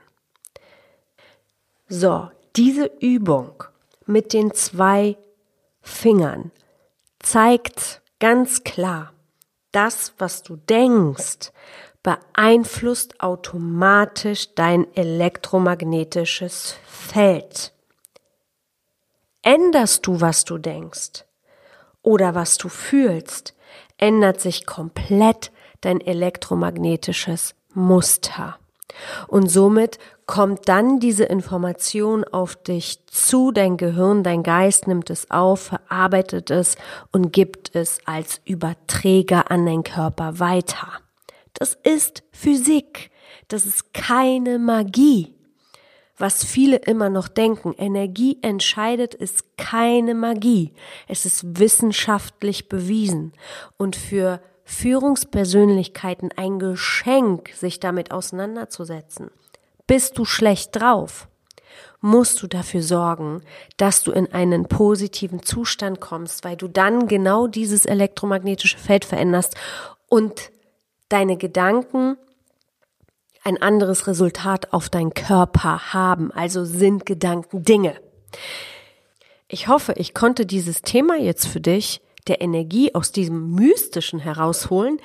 So, 1.88 2.30
diese 2.56 2.92
Übung 3.00 3.64
mit 4.06 4.34
den 4.34 4.54
zwei 4.54 5.18
Fingern 5.82 6.52
zeigt 7.20 8.02
ganz 8.20 8.64
klar, 8.64 9.14
das, 9.72 10.14
was 10.18 10.44
du 10.44 10.58
denkst, 10.58 11.52
beeinflusst 12.04 13.22
automatisch 13.22 14.54
dein 14.56 14.86
elektromagnetisches 14.96 16.76
Feld. 16.86 17.74
Änderst 19.44 20.06
du, 20.06 20.22
was 20.22 20.46
du 20.46 20.58
denkst 20.58 21.26
oder 22.04 22.36
was 22.36 22.58
du 22.58 22.70
fühlst, 22.70 23.56
ändert 23.98 24.40
sich 24.40 24.66
komplett 24.66 25.52
dein 25.82 26.00
elektromagnetisches 26.00 27.56
Muster. 27.74 28.58
Und 29.28 29.50
somit 29.50 29.98
kommt 30.26 30.68
dann 30.68 31.00
diese 31.00 31.24
Information 31.24 32.24
auf 32.24 32.56
dich 32.56 33.06
zu, 33.08 33.52
dein 33.52 33.78
Gehirn, 33.78 34.24
dein 34.24 34.44
Geist 34.44 34.88
nimmt 34.88 35.10
es 35.10 35.32
auf, 35.32 35.62
verarbeitet 35.62 36.52
es 36.52 36.76
und 37.12 37.32
gibt 37.32 37.76
es 37.76 38.00
als 38.06 38.42
Überträger 38.46 39.50
an 39.50 39.66
dein 39.66 39.84
Körper 39.84 40.40
weiter. 40.40 40.88
Das 41.54 41.74
ist 41.84 42.24
Physik. 42.32 43.12
Das 43.48 43.66
ist 43.66 43.94
keine 43.94 44.60
Magie 44.60 45.34
was 46.22 46.44
viele 46.46 46.78
immer 46.78 47.10
noch 47.10 47.28
denken. 47.28 47.74
Energie 47.78 48.38
entscheidet 48.42 49.14
ist 49.14 49.58
keine 49.58 50.14
Magie. 50.14 50.74
Es 51.08 51.26
ist 51.26 51.60
wissenschaftlich 51.60 52.70
bewiesen 52.70 53.34
und 53.78 53.96
für 53.96 54.40
Führungspersönlichkeiten 54.64 56.30
ein 56.38 56.60
Geschenk, 56.60 57.50
sich 57.50 57.80
damit 57.80 58.12
auseinanderzusetzen. 58.12 59.32
Bist 59.88 60.18
du 60.18 60.26
schlecht 60.26 60.80
drauf? 60.80 61.28
musst 62.02 62.42
du 62.42 62.48
dafür 62.48 62.82
sorgen, 62.82 63.44
dass 63.78 64.04
du 64.04 64.12
in 64.12 64.34
einen 64.34 64.66
positiven 64.66 65.44
Zustand 65.44 66.02
kommst, 66.02 66.44
weil 66.44 66.58
du 66.58 66.68
dann 66.68 67.08
genau 67.08 67.46
dieses 67.46 67.86
elektromagnetische 67.86 68.78
Feld 68.78 69.06
veränderst 69.06 69.56
und 70.08 70.52
deine 71.10 71.38
Gedanken 71.38 72.18
ein 73.44 73.62
anderes 73.62 74.08
Resultat 74.08 74.72
auf 74.74 74.90
deinen 74.90 75.14
Körper 75.14 75.94
haben. 75.94 76.32
Also 76.32 76.66
sind 76.66 77.06
Gedanken 77.06 77.64
Dinge. 77.64 77.96
Ich 79.48 79.68
hoffe, 79.68 79.94
ich 79.98 80.14
konnte 80.14 80.46
dieses 80.46 80.82
Thema 80.82 81.18
jetzt 81.18 81.48
für 81.48 81.60
dich 81.60 82.02
der 82.28 82.42
Energie 82.42 82.94
aus 82.94 83.12
diesem 83.12 83.56
Mystischen 83.56 84.20
herausholen 84.20 85.00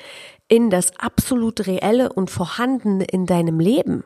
in 0.49 0.71
das 0.71 0.97
absolut 0.99 1.67
Reelle 1.67 2.13
und 2.13 2.31
Vorhandene 2.31 3.05
in 3.05 3.27
deinem 3.27 3.59
Leben. 3.59 4.05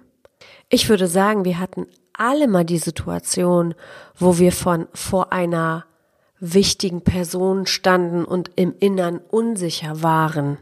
Ich 0.69 0.89
würde 0.89 1.07
sagen, 1.07 1.45
wir 1.45 1.59
hatten 1.59 1.87
alle 2.13 2.49
mal 2.49 2.65
die 2.65 2.79
Situation, 2.79 3.75
wo 4.17 4.39
wir 4.39 4.53
von 4.53 4.87
vor 4.95 5.33
einer 5.33 5.85
wichtigen 6.39 7.03
Person 7.03 7.67
standen 7.67 8.25
und 8.25 8.51
im 8.57 8.75
Innern 8.79 9.19
unsicher 9.19 10.03
waren 10.03 10.59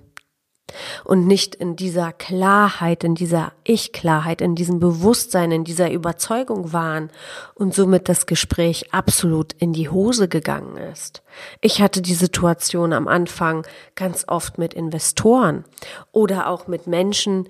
und 1.05 1.27
nicht 1.27 1.55
in 1.55 1.77
dieser 1.77 2.13
Klarheit, 2.13 3.05
in 3.05 3.15
dieser 3.15 3.53
Ich-Klarheit, 3.65 4.41
in 4.41 4.55
diesem 4.55 4.81
Bewusstsein, 4.81 5.53
in 5.53 5.65
dieser 5.65 5.91
Überzeugung 5.91 6.73
waren 6.73 7.11
und 7.55 7.75
somit 7.75 8.09
das 8.09 8.27
Gespräch 8.27 8.93
absolut 8.93 9.53
in 9.55 9.73
die 9.73 9.89
Hose 9.89 10.29
gegangen 10.29 10.77
ist. 10.77 11.23
Ich 11.61 11.81
hatte 11.81 12.03
die 12.03 12.15
Situation 12.15 12.93
am 12.93 13.09
Anfang 13.09 13.67
ganz 13.95 14.25
oft 14.29 14.59
mit 14.59 14.75
Investoren 14.75 15.65
oder 16.13 16.49
auch 16.49 16.67
mit 16.67 16.87
Menschen, 16.87 17.49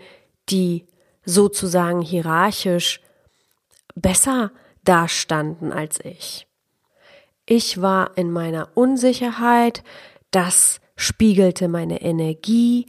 die 0.49 0.87
sozusagen 1.25 2.01
hierarchisch 2.01 3.01
besser 3.95 4.51
dastanden 4.85 5.73
als 5.73 5.99
ich. 6.05 6.47
Ich 7.45 7.81
war 7.81 8.17
in 8.17 8.31
meiner 8.31 8.69
Unsicherheit, 8.75 9.83
das 10.31 10.81
spiegelte 10.99 11.69
meine 11.69 12.03
Energie, 12.03 12.87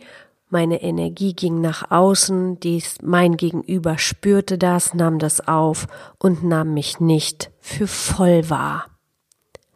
meine 0.49 0.81
Energie 0.81 1.33
ging 1.33 1.61
nach 1.61 1.91
außen, 1.91 2.59
dies, 2.59 2.95
mein 3.03 3.37
Gegenüber 3.37 3.99
spürte 3.99 4.57
das, 4.57 4.95
nahm 4.95 5.19
das 5.19 5.47
auf 5.47 5.85
und 6.17 6.43
nahm 6.43 6.73
mich 6.73 6.99
nicht 6.99 7.51
für 7.59 7.85
voll 7.85 8.49
wahr. 8.49 8.87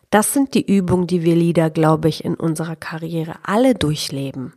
Das 0.10 0.34
sind 0.34 0.56
die 0.56 0.66
Übungen, 0.66 1.06
die 1.06 1.24
wir 1.24 1.36
Lieder, 1.36 1.70
glaube 1.70 2.10
ich, 2.10 2.26
in 2.26 2.34
unserer 2.34 2.76
Karriere 2.76 3.36
alle 3.44 3.76
durchleben. 3.76 4.54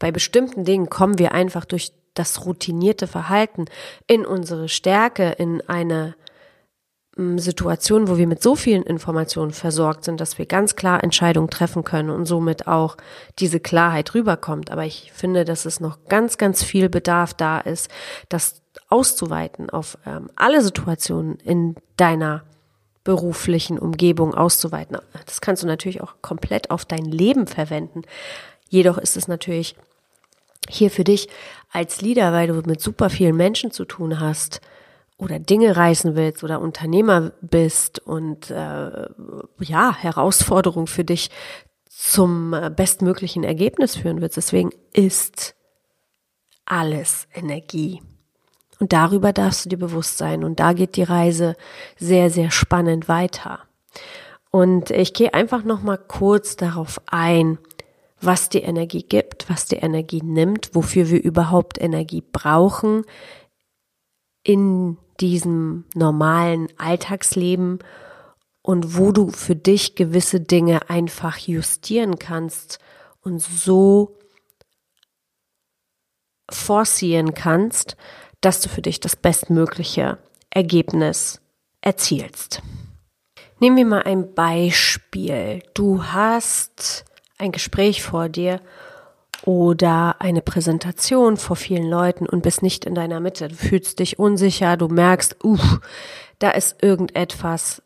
Bei 0.00 0.10
bestimmten 0.10 0.64
Dingen 0.64 0.90
kommen 0.90 1.20
wir 1.20 1.32
einfach 1.32 1.64
durch 1.64 1.92
das 2.14 2.44
routinierte 2.44 3.06
Verhalten 3.06 3.66
in 4.08 4.26
unsere 4.26 4.68
Stärke, 4.68 5.30
in 5.38 5.62
eine 5.68 6.16
Situation, 7.16 8.08
wo 8.08 8.18
wir 8.18 8.26
mit 8.26 8.42
so 8.42 8.54
vielen 8.54 8.82
Informationen 8.82 9.50
versorgt 9.50 10.04
sind, 10.04 10.20
dass 10.20 10.38
wir 10.38 10.46
ganz 10.46 10.76
klar 10.76 11.02
Entscheidungen 11.02 11.50
treffen 11.50 11.84
können 11.84 12.08
und 12.08 12.24
somit 12.24 12.66
auch 12.66 12.96
diese 13.38 13.60
Klarheit 13.60 14.14
rüberkommt. 14.14 14.70
Aber 14.70 14.84
ich 14.84 15.10
finde, 15.12 15.44
dass 15.44 15.66
es 15.66 15.80
noch 15.80 15.98
ganz, 16.08 16.38
ganz 16.38 16.62
viel 16.62 16.88
Bedarf 16.88 17.34
da 17.34 17.58
ist, 17.58 17.90
das 18.28 18.62
auszuweiten 18.88 19.70
auf 19.70 19.98
ähm, 20.06 20.30
alle 20.36 20.62
Situationen 20.62 21.36
in 21.36 21.74
deiner 21.96 22.44
beruflichen 23.02 23.78
Umgebung 23.78 24.34
auszuweiten. 24.34 24.98
Das 25.26 25.40
kannst 25.40 25.62
du 25.62 25.66
natürlich 25.66 26.02
auch 26.02 26.16
komplett 26.22 26.70
auf 26.70 26.84
dein 26.84 27.04
Leben 27.04 27.46
verwenden. 27.46 28.02
Jedoch 28.68 28.98
ist 28.98 29.16
es 29.16 29.26
natürlich 29.26 29.74
hier 30.68 30.90
für 30.90 31.04
dich 31.04 31.28
als 31.72 32.00
Leader, 32.02 32.32
weil 32.32 32.46
du 32.46 32.54
mit 32.66 32.80
super 32.80 33.10
vielen 33.10 33.36
Menschen 33.36 33.72
zu 33.72 33.84
tun 33.84 34.20
hast, 34.20 34.60
oder 35.20 35.38
Dinge 35.38 35.76
reißen 35.76 36.16
willst 36.16 36.42
oder 36.42 36.60
Unternehmer 36.60 37.32
bist 37.42 37.98
und 37.98 38.50
äh, 38.50 39.06
ja, 39.60 39.94
Herausforderung 39.94 40.86
für 40.86 41.04
dich 41.04 41.30
zum 41.88 42.54
äh, 42.54 42.70
bestmöglichen 42.74 43.44
Ergebnis 43.44 43.96
führen 43.96 44.20
willst. 44.20 44.38
Deswegen 44.38 44.70
ist 44.92 45.54
alles 46.64 47.28
Energie. 47.34 48.02
Und 48.78 48.94
darüber 48.94 49.32
darfst 49.34 49.66
du 49.66 49.68
dir 49.68 49.76
bewusst 49.78 50.16
sein. 50.16 50.42
Und 50.42 50.58
da 50.58 50.72
geht 50.72 50.96
die 50.96 51.02
Reise 51.02 51.54
sehr, 51.98 52.30
sehr 52.30 52.50
spannend 52.50 53.08
weiter. 53.08 53.60
Und 54.50 54.90
ich 54.90 55.12
gehe 55.12 55.34
einfach 55.34 55.64
noch 55.64 55.82
mal 55.82 55.98
kurz 55.98 56.56
darauf 56.56 57.00
ein, 57.06 57.58
was 58.22 58.48
die 58.48 58.62
Energie 58.62 59.02
gibt, 59.02 59.50
was 59.50 59.66
die 59.66 59.76
Energie 59.76 60.22
nimmt, 60.22 60.70
wofür 60.74 61.10
wir 61.10 61.22
überhaupt 61.22 61.80
Energie 61.80 62.22
brauchen 62.22 63.04
in 64.42 64.96
diesem 65.20 65.84
normalen 65.94 66.68
Alltagsleben 66.78 67.78
und 68.62 68.96
wo 68.96 69.12
du 69.12 69.30
für 69.30 69.56
dich 69.56 69.94
gewisse 69.94 70.40
Dinge 70.40 70.88
einfach 70.90 71.38
justieren 71.38 72.18
kannst 72.18 72.78
und 73.22 73.40
so 73.40 74.16
forcieren 76.50 77.34
kannst, 77.34 77.96
dass 78.40 78.60
du 78.60 78.68
für 78.68 78.82
dich 78.82 79.00
das 79.00 79.16
bestmögliche 79.16 80.18
Ergebnis 80.50 81.40
erzielst. 81.80 82.62
Nehmen 83.60 83.76
wir 83.76 83.86
mal 83.86 84.02
ein 84.02 84.34
Beispiel. 84.34 85.62
Du 85.74 86.04
hast 86.04 87.04
ein 87.38 87.52
Gespräch 87.52 88.02
vor 88.02 88.28
dir 88.28 88.60
oder 89.44 90.16
eine 90.18 90.42
Präsentation 90.42 91.36
vor 91.36 91.56
vielen 91.56 91.88
Leuten 91.88 92.26
und 92.26 92.42
bist 92.42 92.62
nicht 92.62 92.84
in 92.84 92.94
deiner 92.94 93.20
Mitte. 93.20 93.48
Du 93.48 93.54
fühlst 93.54 93.98
dich 93.98 94.18
unsicher, 94.18 94.76
du 94.76 94.88
merkst, 94.88 95.42
uff, 95.42 95.80
da 96.38 96.50
ist 96.50 96.82
irgendetwas 96.82 97.82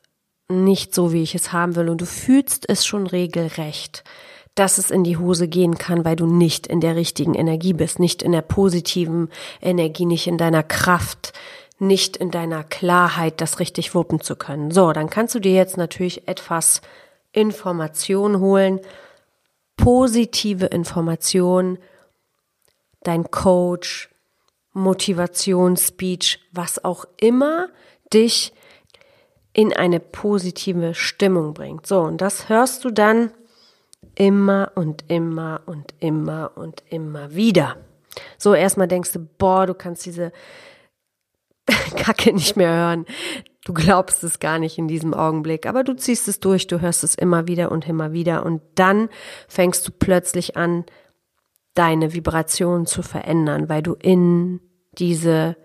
nicht 0.49 0.95
so, 0.95 1.13
wie 1.13 1.23
ich 1.23 1.35
es 1.35 1.53
haben 1.53 1.77
will 1.77 1.89
und 1.89 2.01
du 2.01 2.07
fühlst 2.07 2.69
es 2.69 2.85
schon 2.85 3.07
regelrecht, 3.07 4.05
dass 4.55 4.79
es 4.79 4.91
in 4.91 5.05
die 5.05 5.17
Hose 5.17 5.49
gehen 5.49 5.79
kann, 5.79 6.05
weil 6.05 6.17
du 6.17 6.27
nicht 6.27 6.67
in 6.67 6.81
der 6.81 6.97
richtigen 6.97 7.35
Energie 7.35 7.73
bist, 7.73 7.99
nicht 7.99 8.23
in 8.23 8.33
der 8.33 8.43
positiven 8.43 9.31
Energie, 9.61 10.07
nicht 10.07 10.27
in 10.27 10.39
deiner 10.39 10.63
Kraft, 10.63 11.33
nicht 11.79 12.17
in 12.17 12.31
deiner 12.31 12.63
Klarheit, 12.63 13.41
das 13.41 13.59
richtig 13.59 13.95
wuppen 13.95 14.21
zu 14.21 14.37
können. 14.37 14.71
So, 14.71 14.93
dann 14.93 15.11
kannst 15.11 15.35
du 15.35 15.41
dir 15.41 15.53
jetzt 15.53 15.77
natürlich 15.77 16.29
etwas 16.29 16.83
Information 17.33 18.39
holen, 18.39 18.81
positive 19.77 20.67
Information, 20.67 21.79
dein 23.03 23.31
Coach, 23.31 24.11
Motivationsspeech, 24.73 26.41
was 26.53 26.85
auch 26.85 27.05
immer 27.19 27.69
dich 28.13 28.53
in 29.53 29.73
eine 29.73 30.01
positive 30.01 30.95
Stimmung 30.95 31.55
bringt. 31.55 31.87
So, 31.87 32.01
und 32.01 32.21
das 32.21 32.49
hörst 32.49 32.85
du 32.85 32.91
dann 32.91 33.31
immer 34.17 34.73
und 34.75 35.05
immer 35.09 35.63
und 35.67 35.95
immer 36.01 36.53
und 36.57 36.83
immer 36.89 37.35
wieder. 37.35 37.77
So, 38.39 38.55
erstmal 38.55 38.89
denkst 38.89 39.13
du, 39.13 39.21
boah, 39.21 39.67
du 39.67 39.75
kannst 39.75 40.07
diese 40.07 40.33
Kacke 41.97 42.33
nicht 42.33 42.57
mehr 42.57 42.73
hören. 42.73 43.07
Du 43.65 43.73
glaubst 43.73 44.23
es 44.25 44.41
gar 44.41 44.59
nicht 44.59 44.77
in 44.77 44.89
diesem 44.89 45.15
Augenblick, 45.15 45.67
aber 45.67 45.85
du 45.85 45.97
ziehst 45.97 46.29
es 46.29 46.39
durch, 46.39 46.67
du 46.67 46.81
hörst 46.81 47.03
es 47.03 47.15
immer 47.15 47.47
wieder 47.47 47.73
und 47.73 47.89
immer 47.89 48.13
wieder 48.13 48.45
und 48.45 48.61
dann 48.75 49.09
fängst 49.49 49.89
du 49.89 49.93
plötzlich 49.93 50.57
an, 50.57 50.85
deine 51.73 52.13
Vibration 52.13 52.87
zu 52.87 53.03
verändern, 53.03 53.69
weil 53.69 53.83
du 53.83 53.95
in 53.95 54.61
diese 54.99 55.57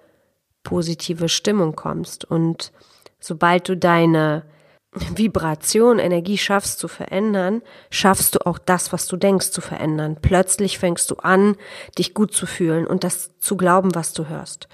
positive 0.63 1.29
Stimmung 1.29 1.75
kommst 1.75 2.25
und 2.25 2.71
sobald 3.19 3.67
du 3.67 3.77
deine 3.77 4.45
Vibration, 4.91 5.99
Energie 5.99 6.37
schaffst 6.37 6.79
zu 6.79 6.87
verändern, 6.87 7.61
schaffst 7.91 8.35
du 8.35 8.45
auch 8.45 8.57
das, 8.57 8.91
was 8.91 9.05
du 9.05 9.17
denkst, 9.17 9.51
zu 9.51 9.61
verändern. 9.61 10.17
Plötzlich 10.19 10.79
fängst 10.79 11.11
du 11.11 11.15
an, 11.15 11.55
dich 11.97 12.15
gut 12.15 12.33
zu 12.33 12.47
fühlen 12.47 12.87
und 12.87 13.03
das 13.03 13.37
zu 13.37 13.55
glauben, 13.55 13.93
was 13.93 14.13
du 14.13 14.27
hörst. 14.27 14.67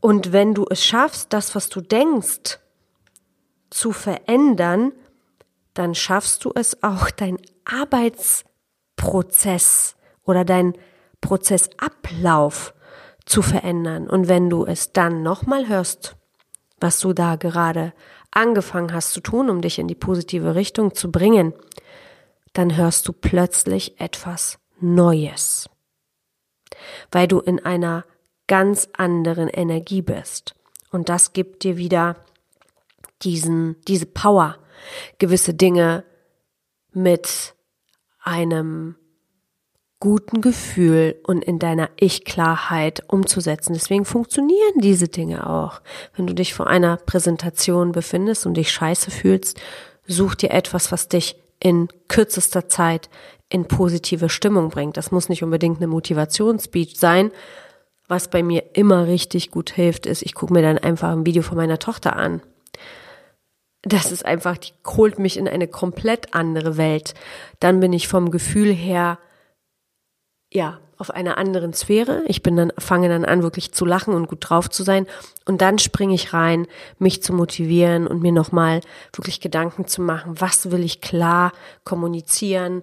Und 0.00 0.32
wenn 0.32 0.54
du 0.54 0.66
es 0.70 0.84
schaffst, 0.84 1.32
das, 1.32 1.56
was 1.56 1.68
du 1.68 1.80
denkst, 1.80 2.60
zu 3.76 3.92
verändern, 3.92 4.92
dann 5.74 5.94
schaffst 5.94 6.44
du 6.44 6.50
es 6.54 6.82
auch, 6.82 7.10
dein 7.10 7.36
Arbeitsprozess 7.64 9.96
oder 10.24 10.46
dein 10.46 10.72
Prozessablauf 11.20 12.72
zu 13.26 13.42
verändern. 13.42 14.08
Und 14.08 14.28
wenn 14.28 14.48
du 14.48 14.64
es 14.64 14.92
dann 14.92 15.22
nochmal 15.22 15.68
hörst, 15.68 16.16
was 16.80 16.98
du 17.00 17.12
da 17.12 17.36
gerade 17.36 17.92
angefangen 18.30 18.94
hast 18.94 19.12
zu 19.12 19.20
tun, 19.20 19.50
um 19.50 19.60
dich 19.60 19.78
in 19.78 19.88
die 19.88 19.94
positive 19.94 20.54
Richtung 20.54 20.94
zu 20.94 21.12
bringen, 21.12 21.52
dann 22.54 22.76
hörst 22.76 23.06
du 23.08 23.12
plötzlich 23.12 24.00
etwas 24.00 24.58
Neues, 24.80 25.68
weil 27.10 27.28
du 27.28 27.40
in 27.40 27.62
einer 27.64 28.04
ganz 28.46 28.88
anderen 28.96 29.48
Energie 29.48 30.02
bist. 30.02 30.54
Und 30.90 31.10
das 31.10 31.32
gibt 31.32 31.64
dir 31.64 31.76
wieder 31.76 32.16
diesen, 33.22 33.76
diese 33.88 34.06
Power, 34.06 34.58
gewisse 35.18 35.54
Dinge 35.54 36.04
mit 36.92 37.54
einem 38.22 38.96
guten 39.98 40.40
Gefühl 40.40 41.16
und 41.24 41.42
in 41.42 41.58
deiner 41.58 41.88
Ich-Klarheit 41.98 43.02
umzusetzen. 43.08 43.72
Deswegen 43.72 44.04
funktionieren 44.04 44.80
diese 44.80 45.08
Dinge 45.08 45.48
auch. 45.48 45.80
Wenn 46.14 46.26
du 46.26 46.34
dich 46.34 46.52
vor 46.52 46.66
einer 46.66 46.96
Präsentation 46.98 47.92
befindest 47.92 48.46
und 48.46 48.54
dich 48.54 48.70
scheiße 48.70 49.10
fühlst, 49.10 49.58
such 50.06 50.34
dir 50.34 50.50
etwas, 50.50 50.92
was 50.92 51.08
dich 51.08 51.36
in 51.60 51.88
kürzester 52.08 52.68
Zeit 52.68 53.08
in 53.48 53.66
positive 53.66 54.28
Stimmung 54.28 54.68
bringt. 54.68 54.96
Das 54.96 55.10
muss 55.10 55.28
nicht 55.28 55.42
unbedingt 55.42 55.78
eine 55.78 55.86
Motivationsspeech 55.86 56.98
sein. 56.98 57.30
Was 58.08 58.28
bei 58.28 58.42
mir 58.42 58.76
immer 58.76 59.06
richtig 59.06 59.50
gut 59.50 59.70
hilft, 59.70 60.06
ist, 60.06 60.22
ich 60.22 60.34
gucke 60.34 60.52
mir 60.52 60.62
dann 60.62 60.78
einfach 60.78 61.10
ein 61.10 61.26
Video 61.26 61.42
von 61.42 61.56
meiner 61.56 61.78
Tochter 61.78 62.16
an. 62.16 62.42
Das 63.86 64.10
ist 64.10 64.26
einfach, 64.26 64.58
die 64.58 64.72
holt 64.84 65.20
mich 65.20 65.36
in 65.36 65.46
eine 65.46 65.68
komplett 65.68 66.34
andere 66.34 66.76
Welt. 66.76 67.14
Dann 67.60 67.78
bin 67.78 67.92
ich 67.92 68.08
vom 68.08 68.32
Gefühl 68.32 68.74
her 68.74 69.20
ja, 70.52 70.80
auf 70.98 71.10
einer 71.10 71.38
anderen 71.38 71.72
Sphäre. 71.72 72.24
Ich 72.26 72.42
bin 72.42 72.56
dann, 72.56 72.72
fange 72.78 73.08
dann 73.08 73.24
an, 73.24 73.44
wirklich 73.44 73.72
zu 73.72 73.84
lachen 73.84 74.12
und 74.12 74.26
gut 74.26 74.38
drauf 74.40 74.68
zu 74.70 74.82
sein. 74.82 75.06
Und 75.44 75.60
dann 75.60 75.78
springe 75.78 76.14
ich 76.14 76.32
rein, 76.32 76.66
mich 76.98 77.22
zu 77.22 77.32
motivieren 77.32 78.08
und 78.08 78.22
mir 78.22 78.32
nochmal 78.32 78.80
wirklich 79.12 79.40
Gedanken 79.40 79.86
zu 79.86 80.02
machen. 80.02 80.40
Was 80.40 80.72
will 80.72 80.82
ich 80.82 81.00
klar 81.00 81.52
kommunizieren? 81.84 82.82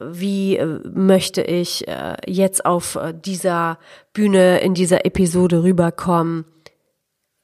Wie 0.00 0.56
äh, 0.56 0.80
möchte 0.94 1.42
ich 1.42 1.86
äh, 1.88 2.16
jetzt 2.26 2.64
auf 2.64 2.94
äh, 2.94 3.12
dieser 3.12 3.78
Bühne 4.14 4.60
in 4.60 4.72
dieser 4.72 5.04
Episode 5.04 5.62
rüberkommen? 5.62 6.46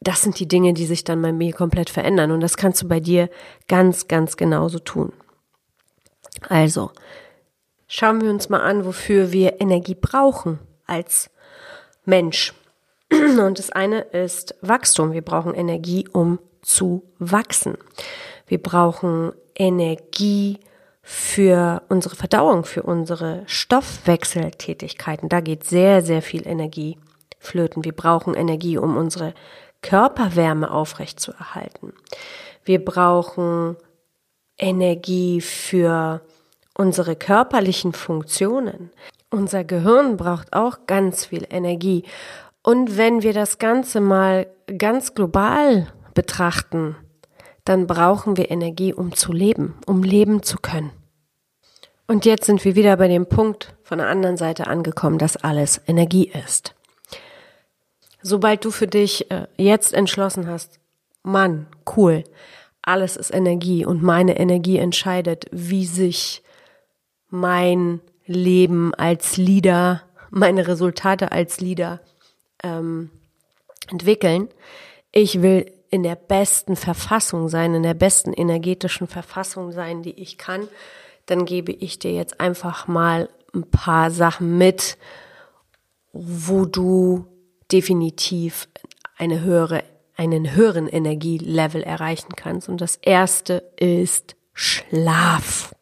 Das 0.04 0.22
sind 0.22 0.38
die 0.38 0.46
Dinge, 0.46 0.74
die 0.74 0.84
sich 0.84 1.02
dann 1.02 1.22
bei 1.22 1.32
mir 1.32 1.52
komplett 1.54 1.88
verändern. 1.88 2.30
Und 2.30 2.40
das 2.40 2.56
kannst 2.56 2.82
du 2.82 2.88
bei 2.88 3.00
dir 3.00 3.30
ganz, 3.68 4.06
ganz 4.06 4.36
genauso 4.36 4.78
tun. 4.78 5.12
Also, 6.48 6.90
schauen 7.88 8.20
wir 8.20 8.30
uns 8.30 8.50
mal 8.50 8.60
an, 8.60 8.84
wofür 8.84 9.32
wir 9.32 9.60
Energie 9.60 9.96
brauchen 9.98 10.58
als 10.86 11.30
Mensch. 12.04 12.52
Und 13.10 13.58
das 13.58 13.70
eine 13.70 14.00
ist 14.00 14.54
Wachstum. 14.60 15.12
Wir 15.12 15.22
brauchen 15.22 15.54
Energie, 15.54 16.06
um 16.12 16.38
zu 16.60 17.02
wachsen. 17.18 17.78
Wir 18.46 18.62
brauchen 18.62 19.32
Energie 19.54 20.60
für 21.02 21.82
unsere 21.88 22.16
Verdauung, 22.16 22.64
für 22.64 22.82
unsere 22.82 23.42
Stoffwechseltätigkeiten. 23.46 25.28
Da 25.28 25.40
geht 25.40 25.64
sehr, 25.64 26.02
sehr 26.02 26.20
viel 26.22 26.46
Energie 26.46 26.98
flöten. 27.38 27.84
Wir 27.84 27.92
brauchen 27.92 28.34
Energie, 28.34 28.78
um 28.78 28.96
unsere 28.96 29.34
Körperwärme 29.84 30.70
aufrechtzuerhalten. 30.70 31.92
Wir 32.64 32.82
brauchen 32.82 33.76
Energie 34.56 35.42
für 35.42 36.22
unsere 36.74 37.16
körperlichen 37.16 37.92
Funktionen. 37.92 38.90
Unser 39.30 39.62
Gehirn 39.62 40.16
braucht 40.16 40.54
auch 40.54 40.86
ganz 40.86 41.26
viel 41.26 41.46
Energie. 41.50 42.04
Und 42.62 42.96
wenn 42.96 43.22
wir 43.22 43.34
das 43.34 43.58
Ganze 43.58 44.00
mal 44.00 44.46
ganz 44.78 45.14
global 45.14 45.92
betrachten, 46.14 46.96
dann 47.64 47.86
brauchen 47.86 48.38
wir 48.38 48.50
Energie, 48.50 48.94
um 48.94 49.14
zu 49.14 49.32
leben, 49.32 49.74
um 49.86 50.02
leben 50.02 50.42
zu 50.42 50.56
können. 50.56 50.92
Und 52.06 52.24
jetzt 52.24 52.46
sind 52.46 52.64
wir 52.64 52.74
wieder 52.74 52.96
bei 52.96 53.08
dem 53.08 53.26
Punkt 53.26 53.74
von 53.82 53.98
der 53.98 54.08
anderen 54.08 54.38
Seite 54.38 54.66
angekommen, 54.66 55.18
dass 55.18 55.36
alles 55.36 55.80
Energie 55.86 56.30
ist. 56.46 56.74
Sobald 58.26 58.64
du 58.64 58.70
für 58.70 58.87
dich 58.87 59.30
äh, 59.30 59.46
jetzt 59.58 59.92
entschlossen 59.92 60.48
hast, 60.48 60.80
Mann, 61.22 61.66
cool, 61.94 62.24
alles 62.80 63.18
ist 63.18 63.30
Energie 63.30 63.84
und 63.84 64.02
meine 64.02 64.38
Energie 64.38 64.78
entscheidet, 64.78 65.44
wie 65.52 65.84
sich 65.84 66.42
mein 67.28 68.00
Leben 68.24 68.94
als 68.94 69.37
Leader, 69.37 70.00
meine 70.30 70.66
Resultate 70.66 71.32
als 71.32 71.60
Leader 71.60 72.00
ähm, 72.62 73.10
entwickeln. 73.90 74.48
Ich 75.12 75.42
will 75.42 75.70
in 75.90 76.02
der 76.02 76.16
besten 76.16 76.76
Verfassung 76.76 77.50
sein, 77.50 77.74
in 77.74 77.82
der 77.82 77.92
besten 77.92 78.32
energetischen 78.32 79.06
Verfassung 79.06 79.70
sein, 79.70 80.02
die 80.02 80.18
ich 80.18 80.38
kann. 80.38 80.66
Dann 81.26 81.44
gebe 81.44 81.72
ich 81.72 81.98
dir 81.98 82.12
jetzt 82.12 82.40
einfach 82.40 82.88
mal 82.88 83.28
ein 83.54 83.64
paar 83.64 84.10
Sachen 84.10 84.56
mit, 84.56 84.96
wo 86.14 86.64
du 86.64 87.26
definitiv 87.72 88.68
eine 89.16 89.40
höhere, 89.40 89.85
einen 90.16 90.55
höheren 90.55 90.88
Energielevel 90.88 91.83
erreichen 91.83 92.35
kannst. 92.37 92.68
Und 92.68 92.81
das 92.81 92.96
erste 92.96 93.64
ist 93.77 94.37
Schlaf 94.53 95.74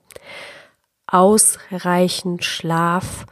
ausreichend 1.13 2.45
Schlaf 2.45 3.27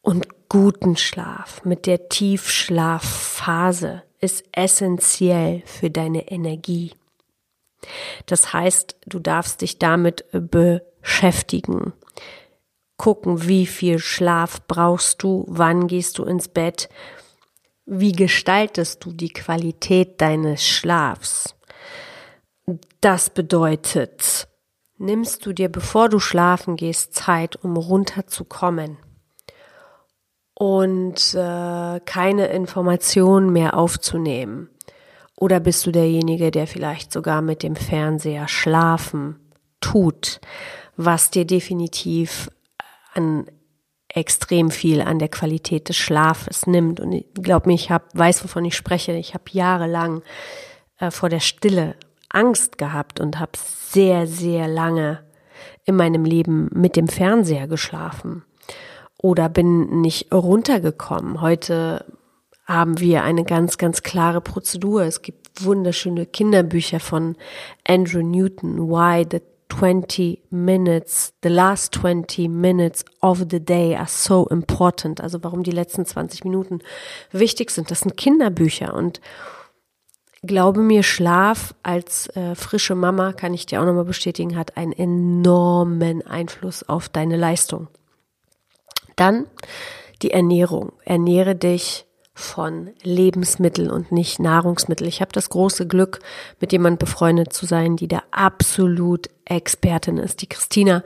und 0.00 0.48
guten 0.48 0.96
Schlaf 0.96 1.62
mit 1.64 1.86
der 1.86 2.08
Tiefschlafphase 2.08 4.02
ist 4.18 4.44
essentiell 4.52 5.62
für 5.66 5.90
deine 5.90 6.30
Energie. 6.30 6.92
Das 8.24 8.54
heißt, 8.54 8.96
du 9.06 9.18
darfst 9.18 9.60
dich 9.60 9.78
damit 9.78 10.24
beschäftigen. 10.32 11.92
Gucken, 12.96 13.46
wie 13.46 13.66
viel 13.66 13.98
Schlaf 13.98 14.66
brauchst 14.66 15.22
du, 15.22 15.44
wann 15.48 15.86
gehst 15.88 16.16
du 16.16 16.24
ins 16.24 16.48
Bett, 16.48 16.88
wie 17.86 18.12
gestaltest 18.12 19.04
du 19.04 19.12
die 19.12 19.32
Qualität 19.32 20.20
deines 20.20 20.66
Schlafs. 20.66 21.54
Das 23.00 23.30
bedeutet, 23.30 24.48
nimmst 24.98 25.46
du 25.46 25.52
dir, 25.52 25.68
bevor 25.68 26.08
du 26.08 26.18
schlafen 26.18 26.76
gehst, 26.76 27.14
Zeit, 27.14 27.56
um 27.56 27.76
runterzukommen 27.76 28.98
und 30.54 31.34
äh, 31.34 32.00
keine 32.00 32.46
Informationen 32.46 33.52
mehr 33.52 33.76
aufzunehmen. 33.76 34.68
Oder 35.38 35.60
bist 35.60 35.86
du 35.86 35.92
derjenige, 35.92 36.50
der 36.50 36.66
vielleicht 36.66 37.12
sogar 37.12 37.42
mit 37.42 37.62
dem 37.62 37.76
Fernseher 37.76 38.48
schlafen 38.48 39.38
tut, 39.80 40.40
was 40.96 41.30
dir 41.30 41.44
definitiv 41.44 42.50
an 43.12 43.46
extrem 44.16 44.70
viel 44.70 45.02
an 45.02 45.18
der 45.18 45.28
Qualität 45.28 45.90
des 45.90 45.96
Schlafes 45.96 46.66
nimmt. 46.66 47.00
Und 47.00 47.12
ich 47.12 47.26
glaube 47.34 47.68
mir, 47.68 47.74
ich 47.74 47.90
hab, 47.90 48.16
weiß, 48.16 48.42
wovon 48.42 48.64
ich 48.64 48.74
spreche. 48.74 49.12
Ich 49.12 49.34
habe 49.34 49.44
jahrelang 49.50 50.22
äh, 50.98 51.10
vor 51.10 51.28
der 51.28 51.40
Stille 51.40 51.96
Angst 52.30 52.78
gehabt 52.78 53.20
und 53.20 53.38
habe 53.38 53.52
sehr, 53.54 54.26
sehr 54.26 54.68
lange 54.68 55.22
in 55.84 55.96
meinem 55.96 56.24
Leben 56.24 56.70
mit 56.72 56.96
dem 56.96 57.08
Fernseher 57.08 57.68
geschlafen 57.68 58.42
oder 59.18 59.48
bin 59.48 60.00
nicht 60.00 60.32
runtergekommen. 60.32 61.40
Heute 61.40 62.04
haben 62.64 62.98
wir 62.98 63.22
eine 63.22 63.44
ganz, 63.44 63.78
ganz 63.78 64.02
klare 64.02 64.40
Prozedur. 64.40 65.02
Es 65.02 65.22
gibt 65.22 65.64
wunderschöne 65.64 66.26
Kinderbücher 66.26 67.00
von 67.00 67.36
Andrew 67.86 68.22
Newton, 68.22 68.88
Why 68.88 69.26
the 69.30 69.40
20 69.68 70.42
minutes, 70.50 71.34
the 71.42 71.48
last 71.48 71.94
20 71.94 72.48
minutes 72.48 73.04
of 73.20 73.46
the 73.50 73.60
day 73.60 73.94
are 73.96 74.08
so 74.08 74.46
important. 74.48 75.20
Also 75.20 75.42
warum 75.42 75.62
die 75.62 75.72
letzten 75.72 76.06
20 76.06 76.44
Minuten 76.44 76.80
wichtig 77.32 77.70
sind. 77.70 77.90
Das 77.90 78.00
sind 78.00 78.16
Kinderbücher 78.16 78.94
und 78.94 79.20
glaube 80.42 80.80
mir, 80.80 81.02
Schlaf 81.02 81.74
als 81.82 82.28
äh, 82.36 82.54
frische 82.54 82.94
Mama, 82.94 83.32
kann 83.32 83.54
ich 83.54 83.66
dir 83.66 83.80
auch 83.80 83.86
nochmal 83.86 84.04
bestätigen, 84.04 84.56
hat 84.56 84.76
einen 84.76 84.92
enormen 84.92 86.26
Einfluss 86.26 86.88
auf 86.88 87.08
deine 87.08 87.36
Leistung. 87.36 87.88
Dann 89.16 89.46
die 90.22 90.30
Ernährung. 90.30 90.92
Ernähre 91.04 91.54
dich 91.54 92.06
von 92.38 92.90
Lebensmitteln 93.02 93.90
und 93.90 94.12
nicht 94.12 94.38
Nahrungsmittel. 94.38 95.06
Ich 95.06 95.22
habe 95.22 95.32
das 95.32 95.48
große 95.48 95.86
Glück, 95.86 96.18
mit 96.60 96.70
jemand 96.70 96.98
befreundet 96.98 97.54
zu 97.54 97.64
sein, 97.64 97.96
die 97.96 98.08
da 98.08 98.22
absolut 98.30 99.30
Expertin 99.46 100.18
ist, 100.18 100.42
die 100.42 100.46
Christina. 100.46 101.02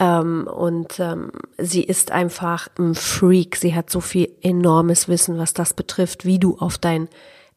Ähm, 0.00 0.48
und 0.50 0.98
ähm, 1.00 1.32
sie 1.58 1.82
ist 1.82 2.12
einfach 2.12 2.68
ein 2.78 2.94
Freak. 2.94 3.56
Sie 3.56 3.74
hat 3.74 3.90
so 3.90 4.00
viel 4.00 4.30
enormes 4.40 5.06
Wissen, 5.06 5.36
was 5.36 5.52
das 5.52 5.74
betrifft, 5.74 6.24
wie 6.24 6.38
du 6.38 6.56
auf 6.58 6.78
dein 6.78 7.10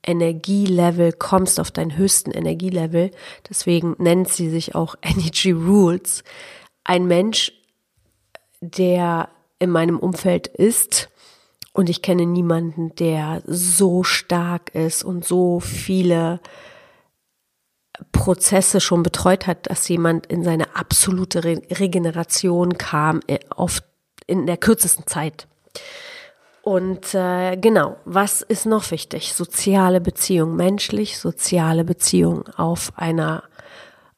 Energielevel 0.06 1.14
kommst, 1.14 1.62
auf 1.62 1.72
deinen 1.72 1.96
höchsten 1.96 2.32
Energielevel. 2.32 3.12
Deswegen 3.50 3.96
nennt 4.00 4.28
sie 4.28 4.50
sich 4.50 4.76
auch 4.76 4.96
Energy 5.02 5.52
Rules. 5.52 6.26
Ein 6.84 7.08
Mensch, 7.08 7.54
der 8.60 9.30
in 9.60 9.70
meinem 9.70 9.98
Umfeld 9.98 10.48
ist, 10.48 11.10
und 11.78 11.92
ich 11.92 12.02
kenne 12.02 12.26
niemanden, 12.26 12.96
der 12.96 13.44
so 13.46 14.04
stark 14.04 14.74
ist 14.74 15.04
und 15.04 15.24
so 15.24 15.60
viele 15.60 16.40
Prozesse 18.12 18.82
schon 18.82 19.04
betreut 19.04 19.46
hat, 19.46 19.70
dass 19.70 19.88
jemand 19.88 20.26
in 20.26 20.44
seine 20.44 20.76
absolute 20.76 21.44
Re 21.44 21.62
Regeneration 21.70 22.80
kam, 22.80 23.20
oft 23.56 23.84
äh, 23.84 24.32
in 24.32 24.48
der 24.48 24.58
kürzesten 24.58 25.06
Zeit. 25.06 25.48
Und 26.64 27.14
äh, 27.14 27.58
genau, 27.58 27.98
was 28.06 28.42
ist 28.42 28.66
noch 28.66 28.90
wichtig? 28.90 29.36
Soziale 29.36 30.02
Beziehung, 30.02 30.56
menschlich 30.56 31.20
soziale 31.20 31.84
Beziehung 31.84 32.48
auf 32.58 32.92
einer 32.96 33.44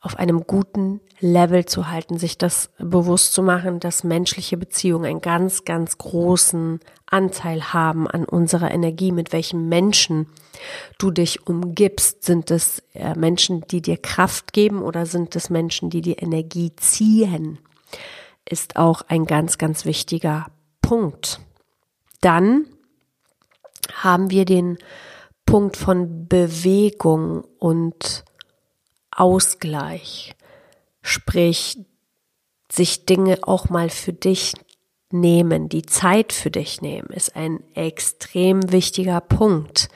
auf 0.02 0.18
einem 0.18 0.48
guten 0.48 1.02
Level 1.20 1.66
zu 1.66 1.90
halten, 1.90 2.18
sich 2.18 2.38
das 2.38 2.70
bewusst 2.78 3.34
zu 3.34 3.44
machen, 3.44 3.80
dass 3.82 4.06
menschliche 4.06 4.56
Beziehungen 4.56 5.06
einen 5.06 5.22
ganz, 5.22 5.66
ganz 5.66 5.98
großen 5.98 6.80
Anteil 7.06 7.74
haben 7.74 8.08
an 8.08 8.24
unserer 8.24 8.72
Energie, 8.72 9.12
mit 9.12 9.34
welchen 9.34 9.68
Menschen 9.68 10.28
du 10.98 11.12
dich 11.12 11.48
umgibst. 11.48 12.24
Sind 12.24 12.50
es 12.50 12.82
äh, 12.94 13.14
Menschen, 13.16 13.62
die 13.68 13.82
dir 13.82 13.98
Kraft 13.98 14.54
geben 14.54 14.82
oder 14.82 15.06
sind 15.06 15.36
es 15.36 15.50
Menschen, 15.50 15.90
die 15.90 16.02
dir 16.02 16.22
Energie 16.22 16.74
ziehen? 16.78 17.60
Ist 18.50 18.78
auch 18.78 19.02
ein 19.10 19.26
ganz, 19.26 19.58
ganz 19.58 19.84
wichtiger 19.84 20.48
Punkt. 20.82 21.42
Dann 22.22 22.66
haben 23.94 24.30
wir 24.30 24.46
den 24.46 24.78
Punkt 25.46 25.76
von 25.76 26.28
Bewegung 26.28 27.44
und 27.58 28.24
Ausgleich. 29.20 30.36
Sprich, 31.02 31.78
sich 32.72 33.06
Dinge 33.06 33.40
auch 33.42 33.70
mal 33.70 33.90
für 33.90 34.14
dich 34.14 34.54
nehmen, 35.12 35.70
die 35.70 35.84
Zeit 35.84 36.34
für 36.34 36.52
dich 36.52 36.82
nehmen, 36.82 37.10
ist 37.10 37.36
ein 37.36 37.64
extrem 37.74 38.72
wichtiger 38.72 39.22
Punkt. 39.22 39.90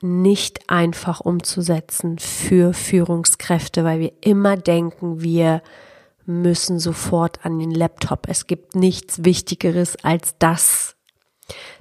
Nicht 0.00 0.70
einfach 0.70 1.20
umzusetzen 1.20 2.18
für 2.18 2.74
Führungskräfte, 2.74 3.84
weil 3.84 4.00
wir 4.00 4.12
immer 4.20 4.56
denken, 4.56 5.22
wir 5.22 5.62
müssen 6.24 6.78
sofort 6.78 7.44
an 7.44 7.58
den 7.58 7.70
Laptop. 7.70 8.28
Es 8.28 8.46
gibt 8.46 8.74
nichts 8.74 9.24
Wichtigeres 9.24 9.96
als 10.04 10.36
das 10.38 10.96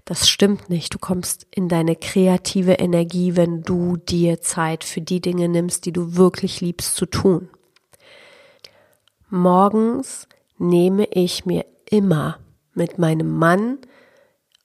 das 0.06 0.30
stimmt 0.30 0.70
nicht. 0.70 0.94
Du 0.94 1.00
kommst 1.00 1.48
in 1.52 1.70
deine 1.70 1.96
kreative 1.96 2.74
Energie, 2.74 3.36
wenn 3.36 3.64
du 3.64 3.98
dir 3.98 4.42
Zeit 4.42 4.84
für 4.84 5.02
die 5.02 5.22
Dinge 5.22 5.50
nimmst, 5.50 5.86
die 5.86 5.94
du 5.94 6.16
wirklich 6.16 6.62
liebst 6.62 6.96
zu 6.96 7.06
tun. 7.06 7.50
Morgens 9.30 10.28
nehme 10.58 11.06
ich 11.12 11.46
mir 11.46 11.66
immer 11.90 12.40
mit 12.74 12.98
meinem 12.98 13.38
Mann, 13.38 13.80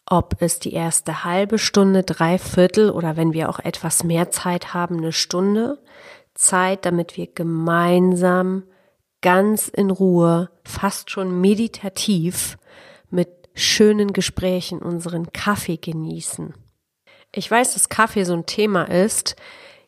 ob 0.09 0.37
es 0.41 0.59
die 0.59 0.73
erste 0.73 1.25
halbe 1.25 1.59
Stunde, 1.59 2.03
drei 2.05 2.39
Viertel 2.39 2.91
oder 2.91 3.17
wenn 3.17 3.33
wir 3.33 3.49
auch 3.49 3.59
etwas 3.59 4.05
mehr 4.05 4.31
Zeit 4.31 4.73
haben, 4.73 4.99
eine 4.99 5.13
Stunde 5.13 5.79
Zeit, 6.35 6.85
damit 6.85 7.17
wir 7.17 7.27
gemeinsam 7.27 8.65
ganz 9.21 9.69
in 9.69 9.91
Ruhe, 9.91 10.51
fast 10.65 11.11
schon 11.11 11.41
meditativ 11.41 12.59
schönen 13.57 14.13
Gesprächen 14.13 14.79
unseren 14.79 15.33
Kaffee 15.33 15.79
genießen. 15.79 16.55
Ich 17.33 17.51
weiß, 17.51 17.75
dass 17.75 17.89
Kaffee 17.89 18.25
so 18.25 18.35
ein 18.35 18.47
Thema 18.47 18.85
ist, 18.85 19.35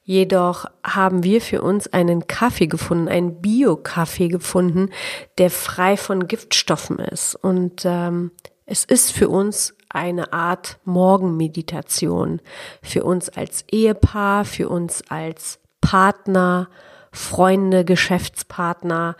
jedoch 0.02 0.64
haben 0.82 1.22
wir 1.22 1.40
für 1.40 1.62
uns 1.62 1.86
einen 1.92 2.26
Kaffee 2.26 2.66
gefunden, 2.66 3.08
einen 3.08 3.40
Bio-Kaffee 3.40 4.28
gefunden, 4.28 4.90
der 5.36 5.50
frei 5.50 5.96
von 5.96 6.26
Giftstoffen 6.26 6.98
ist. 6.98 7.34
Und 7.36 7.82
ähm, 7.84 8.32
es 8.64 8.84
ist 8.84 9.12
für 9.12 9.28
uns 9.28 9.74
eine 9.90 10.32
Art 10.32 10.78
Morgenmeditation. 10.84 12.40
Für 12.82 13.04
uns 13.04 13.28
als 13.28 13.64
Ehepaar, 13.70 14.44
für 14.44 14.68
uns 14.68 15.02
als 15.08 15.60
Partner, 15.80 16.68
Freunde, 17.12 17.84
Geschäftspartner. 17.84 19.16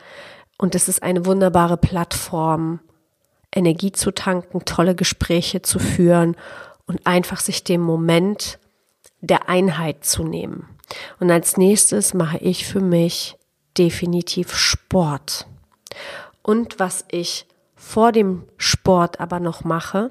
Und 0.59 0.75
es 0.75 0.89
ist 0.89 1.03
eine 1.03 1.25
wunderbare 1.25 1.77
Plattform, 1.77 2.81
Energie 3.59 3.93
zu 3.93 4.13
tanken, 4.13 4.65
tolle 4.65 4.95
Gespräche 4.95 5.61
zu 5.63 5.79
führen 5.79 6.37
und 6.87 7.07
einfach 7.07 7.41
sich 7.41 7.65
dem 7.65 7.83
Moment 7.83 8.59
der 9.21 9.49
Einheit 9.49 10.05
zu 10.05 10.25
nehmen. 10.25 10.69
Und 11.21 11.31
als 11.31 11.57
nächstes 11.57 12.15
mache 12.15 12.39
ich 12.39 12.67
für 12.67 12.81
mich 12.81 13.37
definitiv 13.77 14.55
Sport. 14.55 15.47
Und 16.43 16.79
was 16.79 17.05
ich 17.11 17.47
vor 17.77 18.13
dem 18.13 18.45
Sport 18.57 19.21
aber 19.21 19.41
noch 19.41 19.65
mache, 19.65 20.11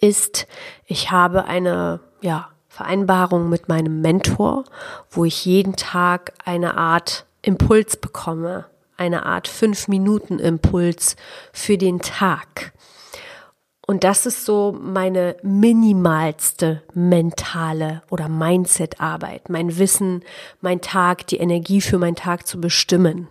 ist, 0.00 0.46
ich 0.86 1.10
habe 1.10 1.44
eine, 1.44 2.00
ja, 2.20 2.48
Vereinbarung 2.68 3.48
mit 3.48 3.68
meinem 3.68 4.02
Mentor, 4.02 4.64
wo 5.10 5.24
ich 5.24 5.44
jeden 5.44 5.74
Tag 5.74 6.32
eine 6.44 6.76
Art 6.76 7.26
Impuls 7.42 7.96
bekomme, 7.96 8.66
eine 8.98 9.24
Art 9.26 9.48
Fünf-Minuten-Impuls 9.48 11.16
für 11.52 11.78
den 11.78 12.00
Tag. 12.00 12.72
Und 13.86 14.04
das 14.04 14.26
ist 14.26 14.44
so 14.44 14.76
meine 14.78 15.36
minimalste 15.42 16.82
mentale 16.92 18.02
oder 18.10 18.28
Mindset-Arbeit. 18.28 19.48
Mein 19.48 19.78
Wissen, 19.78 20.22
mein 20.60 20.82
Tag, 20.82 21.26
die 21.28 21.38
Energie 21.38 21.80
für 21.80 21.96
meinen 21.96 22.14
Tag 22.14 22.46
zu 22.46 22.60
bestimmen. 22.60 23.28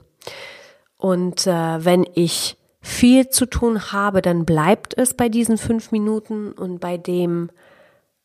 Und 0.97 1.45
äh, 1.45 1.85
wenn 1.85 2.07
ich 2.15 2.57
viel 2.81 3.29
zu 3.29 3.45
tun 3.45 3.91
habe, 3.91 4.23
dann 4.23 4.45
bleibt 4.45 4.97
es 4.97 5.13
bei 5.13 5.29
diesen 5.29 5.59
fünf 5.59 5.91
Minuten 5.91 6.53
und 6.53 6.79
bei 6.79 6.97
dem, 6.97 7.51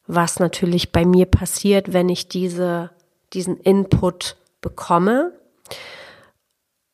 was 0.07 0.39
natürlich 0.39 0.91
bei 0.91 1.05
mir 1.05 1.27
passiert, 1.27 1.93
wenn 1.93 2.09
ich 2.09 2.29
diese, 2.29 2.91
diesen 3.35 3.59
Input 3.59 4.37
bekomme. 4.63 5.33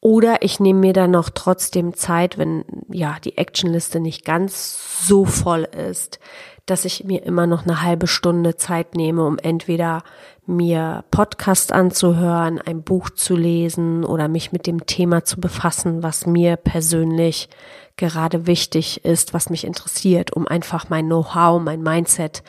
Oder 0.00 0.42
ich 0.42 0.61
nehme 0.61 0.80
mir 0.80 0.92
dann 0.92 1.11
noch 1.11 1.30
trotzdem 1.30 1.94
Zeit, 1.94 2.38
wenn 2.38 2.64
ja 2.88 3.16
die 3.24 3.37
Actionliste 3.37 3.98
nicht 3.98 4.24
ganz 4.24 5.06
so 5.06 5.24
voll 5.24 5.64
ist, 5.64 6.20
dass 6.66 6.84
ich 6.84 7.04
mir 7.04 7.24
immer 7.24 7.46
noch 7.46 7.64
eine 7.64 7.82
halbe 7.82 8.06
Stunde 8.06 8.56
Zeit 8.56 8.94
nehme, 8.94 9.24
um 9.26 9.38
entweder 9.38 10.02
mir 10.46 11.04
Podcast 11.11 11.72
anzuhören, 11.72 12.61
ein 12.61 12.82
Buch 12.82 13.11
zu 13.11 13.37
lesen 13.37 14.04
oder 14.04 14.28
mich 14.28 14.52
mit 14.52 14.66
dem 14.66 14.87
Thema 14.87 15.24
zu 15.24 15.40
befassen, 15.40 16.02
was 16.02 16.26
mir 16.26 16.56
persönlich 16.56 17.48
gerade 17.96 18.46
wichtig 18.46 19.04
ist, 19.04 19.34
was 19.34 19.50
mich 19.50 19.64
interessiert, 19.64 20.32
um 20.32 20.46
einfach 20.46 20.88
mein 20.88 21.06
Know-how, 21.06 21.61
mein 21.61 21.82
Mindset, 21.82 22.42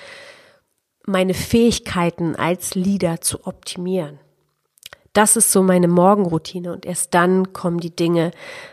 meine 1.06 1.34
Fähigkeiten 1.34 2.36
als 2.36 2.76
Leader 2.76 3.22
zu 3.22 3.48
optimieren. 3.48 4.20
Das 5.20 5.36
ist 5.36 5.52
so 5.52 5.62
meine 5.62 5.90
Morgenroutine 5.90 6.72
und 6.72 6.86
erst 6.86 7.14
dann 7.14 7.52
kommen 7.52 7.82
die 7.82 7.94
Dinge, 7.94 8.32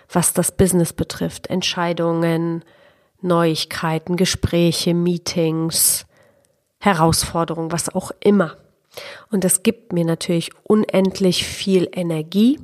was 0.08 0.32
das 0.32 0.52
Business 0.52 0.92
betrifft, 0.92 1.48
Entscheidungen, 1.48 2.64
Neuigkeiten, 3.20 4.14
Gespräche, 4.14 4.94
Meetings, 4.94 6.06
Herausforderungen, 6.78 7.72
was 7.72 7.92
auch 7.92 8.12
immer. 8.20 8.56
Und 9.32 9.42
das 9.42 9.64
gibt 9.64 9.92
mir 9.92 10.04
natürlich 10.04 10.52
unendlich 10.62 11.44
viel 11.44 11.88
Energie 11.90 12.60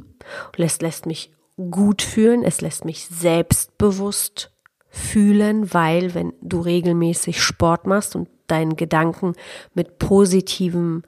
und 0.56 0.64
es 0.64 0.80
lässt 0.80 1.06
mich 1.06 1.32
gut 1.56 2.02
fühlen, 2.02 2.44
es 2.44 2.60
lässt 2.60 2.84
mich 2.84 3.06
selbstbewusst 3.06 4.52
fühlen, 4.90 5.74
weil 5.74 6.14
wenn 6.14 6.34
du 6.40 6.60
regelmäßig 6.60 7.42
Sport 7.42 7.88
machst 7.88 8.14
und 8.14 8.28
deinen 8.46 8.76
Gedanken 8.76 9.32
mit 9.74 9.98
positiven, 9.98 11.02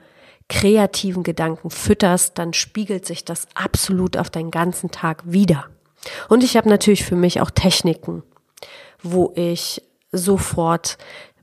kreativen 0.49 1.23
Gedanken 1.23 1.71
fütterst, 1.71 2.39
dann 2.39 2.53
spiegelt 2.53 3.07
sich 3.07 3.25
das 3.25 3.47
absolut 3.55 4.17
auf 4.17 4.31
deinen 4.31 4.51
ganzen 4.51 4.91
Tag 4.91 5.23
wieder. 5.25 5.67
Und 6.29 6.45
ich 6.45 6.57
habe 6.57 6.69
natürlich 6.69 7.05
für 7.05 7.17
mich 7.17 7.41
auch 7.41 7.51
Techniken, 7.51 8.23
wo 9.03 9.33
ich 9.35 9.83
sofort 10.13 10.99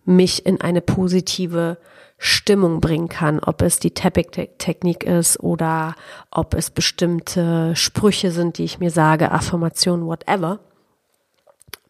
mich 0.05 0.45
in 0.45 0.61
eine 0.61 0.81
positive 0.81 1.77
Stimmung 2.17 2.81
bringen 2.81 3.09
kann, 3.09 3.39
ob 3.39 3.63
es 3.63 3.79
die 3.79 3.95
Tapping-Technik 3.95 5.03
ist 5.03 5.39
oder 5.39 5.95
ob 6.29 6.53
es 6.53 6.69
bestimmte 6.69 7.75
Sprüche 7.75 8.31
sind, 8.31 8.59
die 8.59 8.63
ich 8.63 8.79
mir 8.79 8.91
sage, 8.91 9.31
Affirmationen, 9.31 10.05
whatever. 10.05 10.59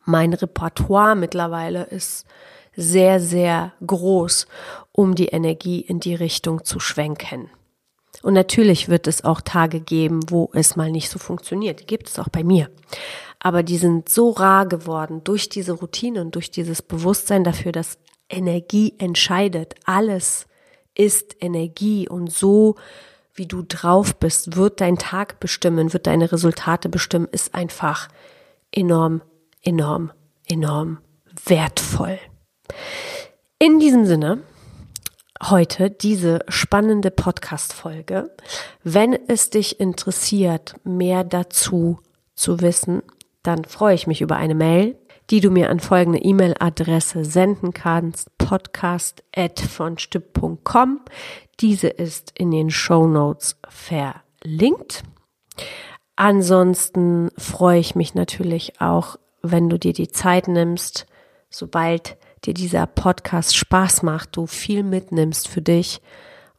Mein 0.05 0.33
Repertoire 0.33 1.15
mittlerweile 1.15 1.83
ist 1.83 2.25
sehr, 2.75 3.19
sehr 3.19 3.73
groß, 3.85 4.47
um 4.91 5.15
die 5.15 5.27
Energie 5.27 5.81
in 5.81 5.99
die 5.99 6.15
Richtung 6.15 6.63
zu 6.63 6.79
schwenken. 6.79 7.49
Und 8.23 8.33
natürlich 8.33 8.89
wird 8.89 9.07
es 9.07 9.23
auch 9.23 9.41
Tage 9.41 9.79
geben, 9.79 10.19
wo 10.29 10.51
es 10.53 10.75
mal 10.75 10.91
nicht 10.91 11.09
so 11.09 11.17
funktioniert. 11.17 11.79
Die 11.79 11.85
gibt 11.85 12.09
es 12.09 12.19
auch 12.19 12.29
bei 12.29 12.43
mir. 12.43 12.69
Aber 13.39 13.63
die 13.63 13.77
sind 13.77 14.09
so 14.09 14.29
rar 14.31 14.67
geworden 14.67 15.23
durch 15.23 15.49
diese 15.49 15.73
Routine 15.73 16.21
und 16.21 16.35
durch 16.35 16.51
dieses 16.51 16.81
Bewusstsein 16.81 17.43
dafür, 17.43 17.71
dass 17.71 17.97
Energie 18.29 18.93
entscheidet. 18.97 19.75
Alles 19.85 20.45
ist 20.93 21.35
Energie 21.39 22.07
und 22.07 22.31
so 22.31 22.75
wie 23.33 23.47
du 23.47 23.63
drauf 23.63 24.17
bist, 24.17 24.57
wird 24.57 24.81
dein 24.81 24.97
Tag 24.97 25.39
bestimmen, 25.39 25.93
wird 25.93 26.05
deine 26.05 26.31
Resultate 26.31 26.89
bestimmen, 26.89 27.27
ist 27.31 27.55
einfach 27.55 28.09
enorm, 28.71 29.21
enorm, 29.63 30.11
enorm 30.47 30.99
wertvoll. 31.45 32.19
In 33.57 33.79
diesem 33.79 34.05
Sinne 34.05 34.43
heute 35.41 35.89
diese 35.89 36.39
spannende 36.47 37.11
Podcast-Folge. 37.11 38.31
Wenn 38.83 39.13
es 39.27 39.49
dich 39.49 39.79
interessiert, 39.79 40.75
mehr 40.83 41.23
dazu 41.23 41.99
zu 42.35 42.61
wissen, 42.61 43.01
dann 43.43 43.65
freue 43.65 43.95
ich 43.95 44.07
mich 44.07 44.21
über 44.21 44.35
eine 44.35 44.55
Mail, 44.55 44.97
die 45.29 45.39
du 45.39 45.49
mir 45.49 45.69
an 45.69 45.79
folgende 45.79 46.19
E-Mail-Adresse 46.19 47.23
senden 47.25 47.73
kannst, 47.73 48.37
podcast.vonstipp.com. 48.37 50.99
Diese 51.59 51.87
ist 51.87 52.33
in 52.37 52.51
den 52.51 52.69
Show 52.69 53.07
Notes 53.07 53.57
verlinkt. 53.67 55.03
Ansonsten 56.15 57.31
freue 57.37 57.79
ich 57.79 57.95
mich 57.95 58.13
natürlich 58.13 58.79
auch, 58.81 59.17
wenn 59.41 59.69
du 59.69 59.79
dir 59.79 59.93
die 59.93 60.09
Zeit 60.09 60.47
nimmst, 60.47 61.07
sobald 61.49 62.17
dir 62.45 62.53
dieser 62.53 62.87
Podcast 62.87 63.55
Spaß 63.55 64.03
macht, 64.03 64.35
du 64.35 64.47
viel 64.47 64.83
mitnimmst 64.83 65.47
für 65.47 65.61
dich 65.61 66.01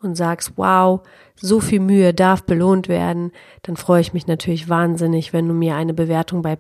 und 0.01 0.17
sagst, 0.17 0.53
wow, 0.57 1.01
so 1.37 1.61
viel 1.61 1.81
Mühe 1.81 2.15
darf 2.15 2.45
belohnt 2.45 2.89
werden, 2.89 3.33
dann 3.63 3.77
freue 3.77 4.01
ich 4.01 4.13
mich 4.13 4.27
natürlich 4.27 4.69
wahnsinnig, 4.69 5.33
wenn 5.33 5.49
du 5.49 5.55
mir 5.55 5.77
eine 5.77 5.95
Bewertung 5.95 6.43
bei 6.43 6.59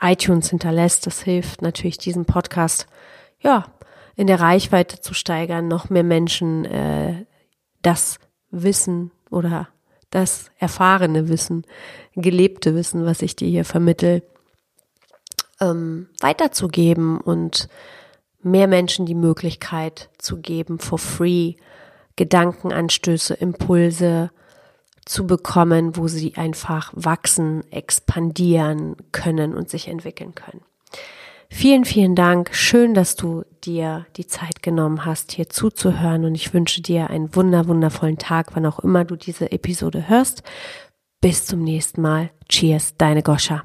iTunes 0.00 0.50
hinterlässt. 0.50 1.06
Das 1.06 1.22
hilft 1.22 1.62
natürlich 1.62 1.98
diesem 1.98 2.24
Podcast, 2.24 2.86
ja, 3.40 3.66
in 4.14 4.26
der 4.26 4.40
Reichweite 4.40 5.00
zu 5.00 5.14
steigern, 5.14 5.68
noch 5.68 5.90
mehr 5.90 6.04
Menschen 6.04 6.64
äh, 6.64 7.24
das 7.82 8.18
Wissen 8.50 9.10
oder 9.30 9.68
das 10.10 10.50
erfahrene 10.58 11.28
Wissen, 11.28 11.64
gelebte 12.14 12.74
Wissen, 12.74 13.06
was 13.06 13.22
ich 13.22 13.34
dir 13.34 13.48
hier 13.48 13.64
vermittel, 13.64 14.22
ähm, 15.60 16.08
weiterzugeben 16.20 17.18
und 17.18 17.68
mehr 18.42 18.68
Menschen 18.68 19.06
die 19.06 19.14
Möglichkeit 19.14 20.10
zu 20.18 20.38
geben, 20.40 20.78
for 20.78 20.98
free 20.98 21.54
Gedankenanstöße, 22.16 23.34
Impulse 23.34 24.30
zu 25.04 25.26
bekommen, 25.26 25.96
wo 25.96 26.08
sie 26.08 26.34
einfach 26.36 26.92
wachsen, 26.94 27.64
expandieren 27.72 28.96
können 29.10 29.54
und 29.54 29.68
sich 29.68 29.88
entwickeln 29.88 30.34
können. 30.34 30.60
Vielen, 31.48 31.84
vielen 31.84 32.14
Dank. 32.14 32.54
Schön, 32.54 32.94
dass 32.94 33.14
du 33.14 33.44
dir 33.64 34.06
die 34.16 34.26
Zeit 34.26 34.62
genommen 34.62 35.04
hast, 35.04 35.32
hier 35.32 35.50
zuzuhören 35.50 36.24
und 36.24 36.34
ich 36.34 36.54
wünsche 36.54 36.80
dir 36.80 37.10
einen 37.10 37.34
wunder, 37.36 37.68
wundervollen 37.68 38.16
Tag, 38.16 38.54
wann 38.54 38.64
auch 38.64 38.78
immer 38.78 39.04
du 39.04 39.16
diese 39.16 39.52
Episode 39.52 40.08
hörst. 40.08 40.42
Bis 41.20 41.44
zum 41.44 41.62
nächsten 41.62 42.00
Mal. 42.00 42.30
Cheers, 42.48 42.96
deine 42.96 43.22
Goscha. 43.22 43.64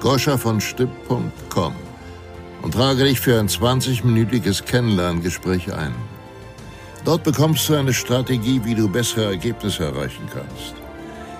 goschavonstipp.com 0.00 1.74
und 2.62 2.74
trage 2.74 3.04
dich 3.04 3.20
für 3.20 3.38
ein 3.38 3.48
20-minütiges 3.48 4.64
Kennenlerngespräch 4.64 5.72
ein. 5.72 5.94
Dort 7.04 7.22
bekommst 7.24 7.68
du 7.68 7.74
eine 7.74 7.92
Strategie, 7.94 8.60
wie 8.64 8.74
du 8.74 8.88
bessere 8.88 9.26
Ergebnisse 9.26 9.84
erreichen 9.84 10.26
kannst. 10.32 10.74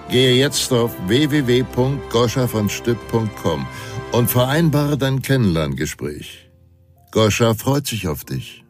Gehe 0.08 0.34
jetzt 0.34 0.72
auf 0.72 0.92
www.goschavonstipp.com 1.06 3.66
und 4.12 4.30
vereinbare 4.30 4.96
dein 4.96 5.20
Kennenlerngespräch. 5.20 6.48
Goscha 7.10 7.54
freut 7.54 7.86
sich 7.86 8.06
auf 8.08 8.24
dich. 8.24 8.64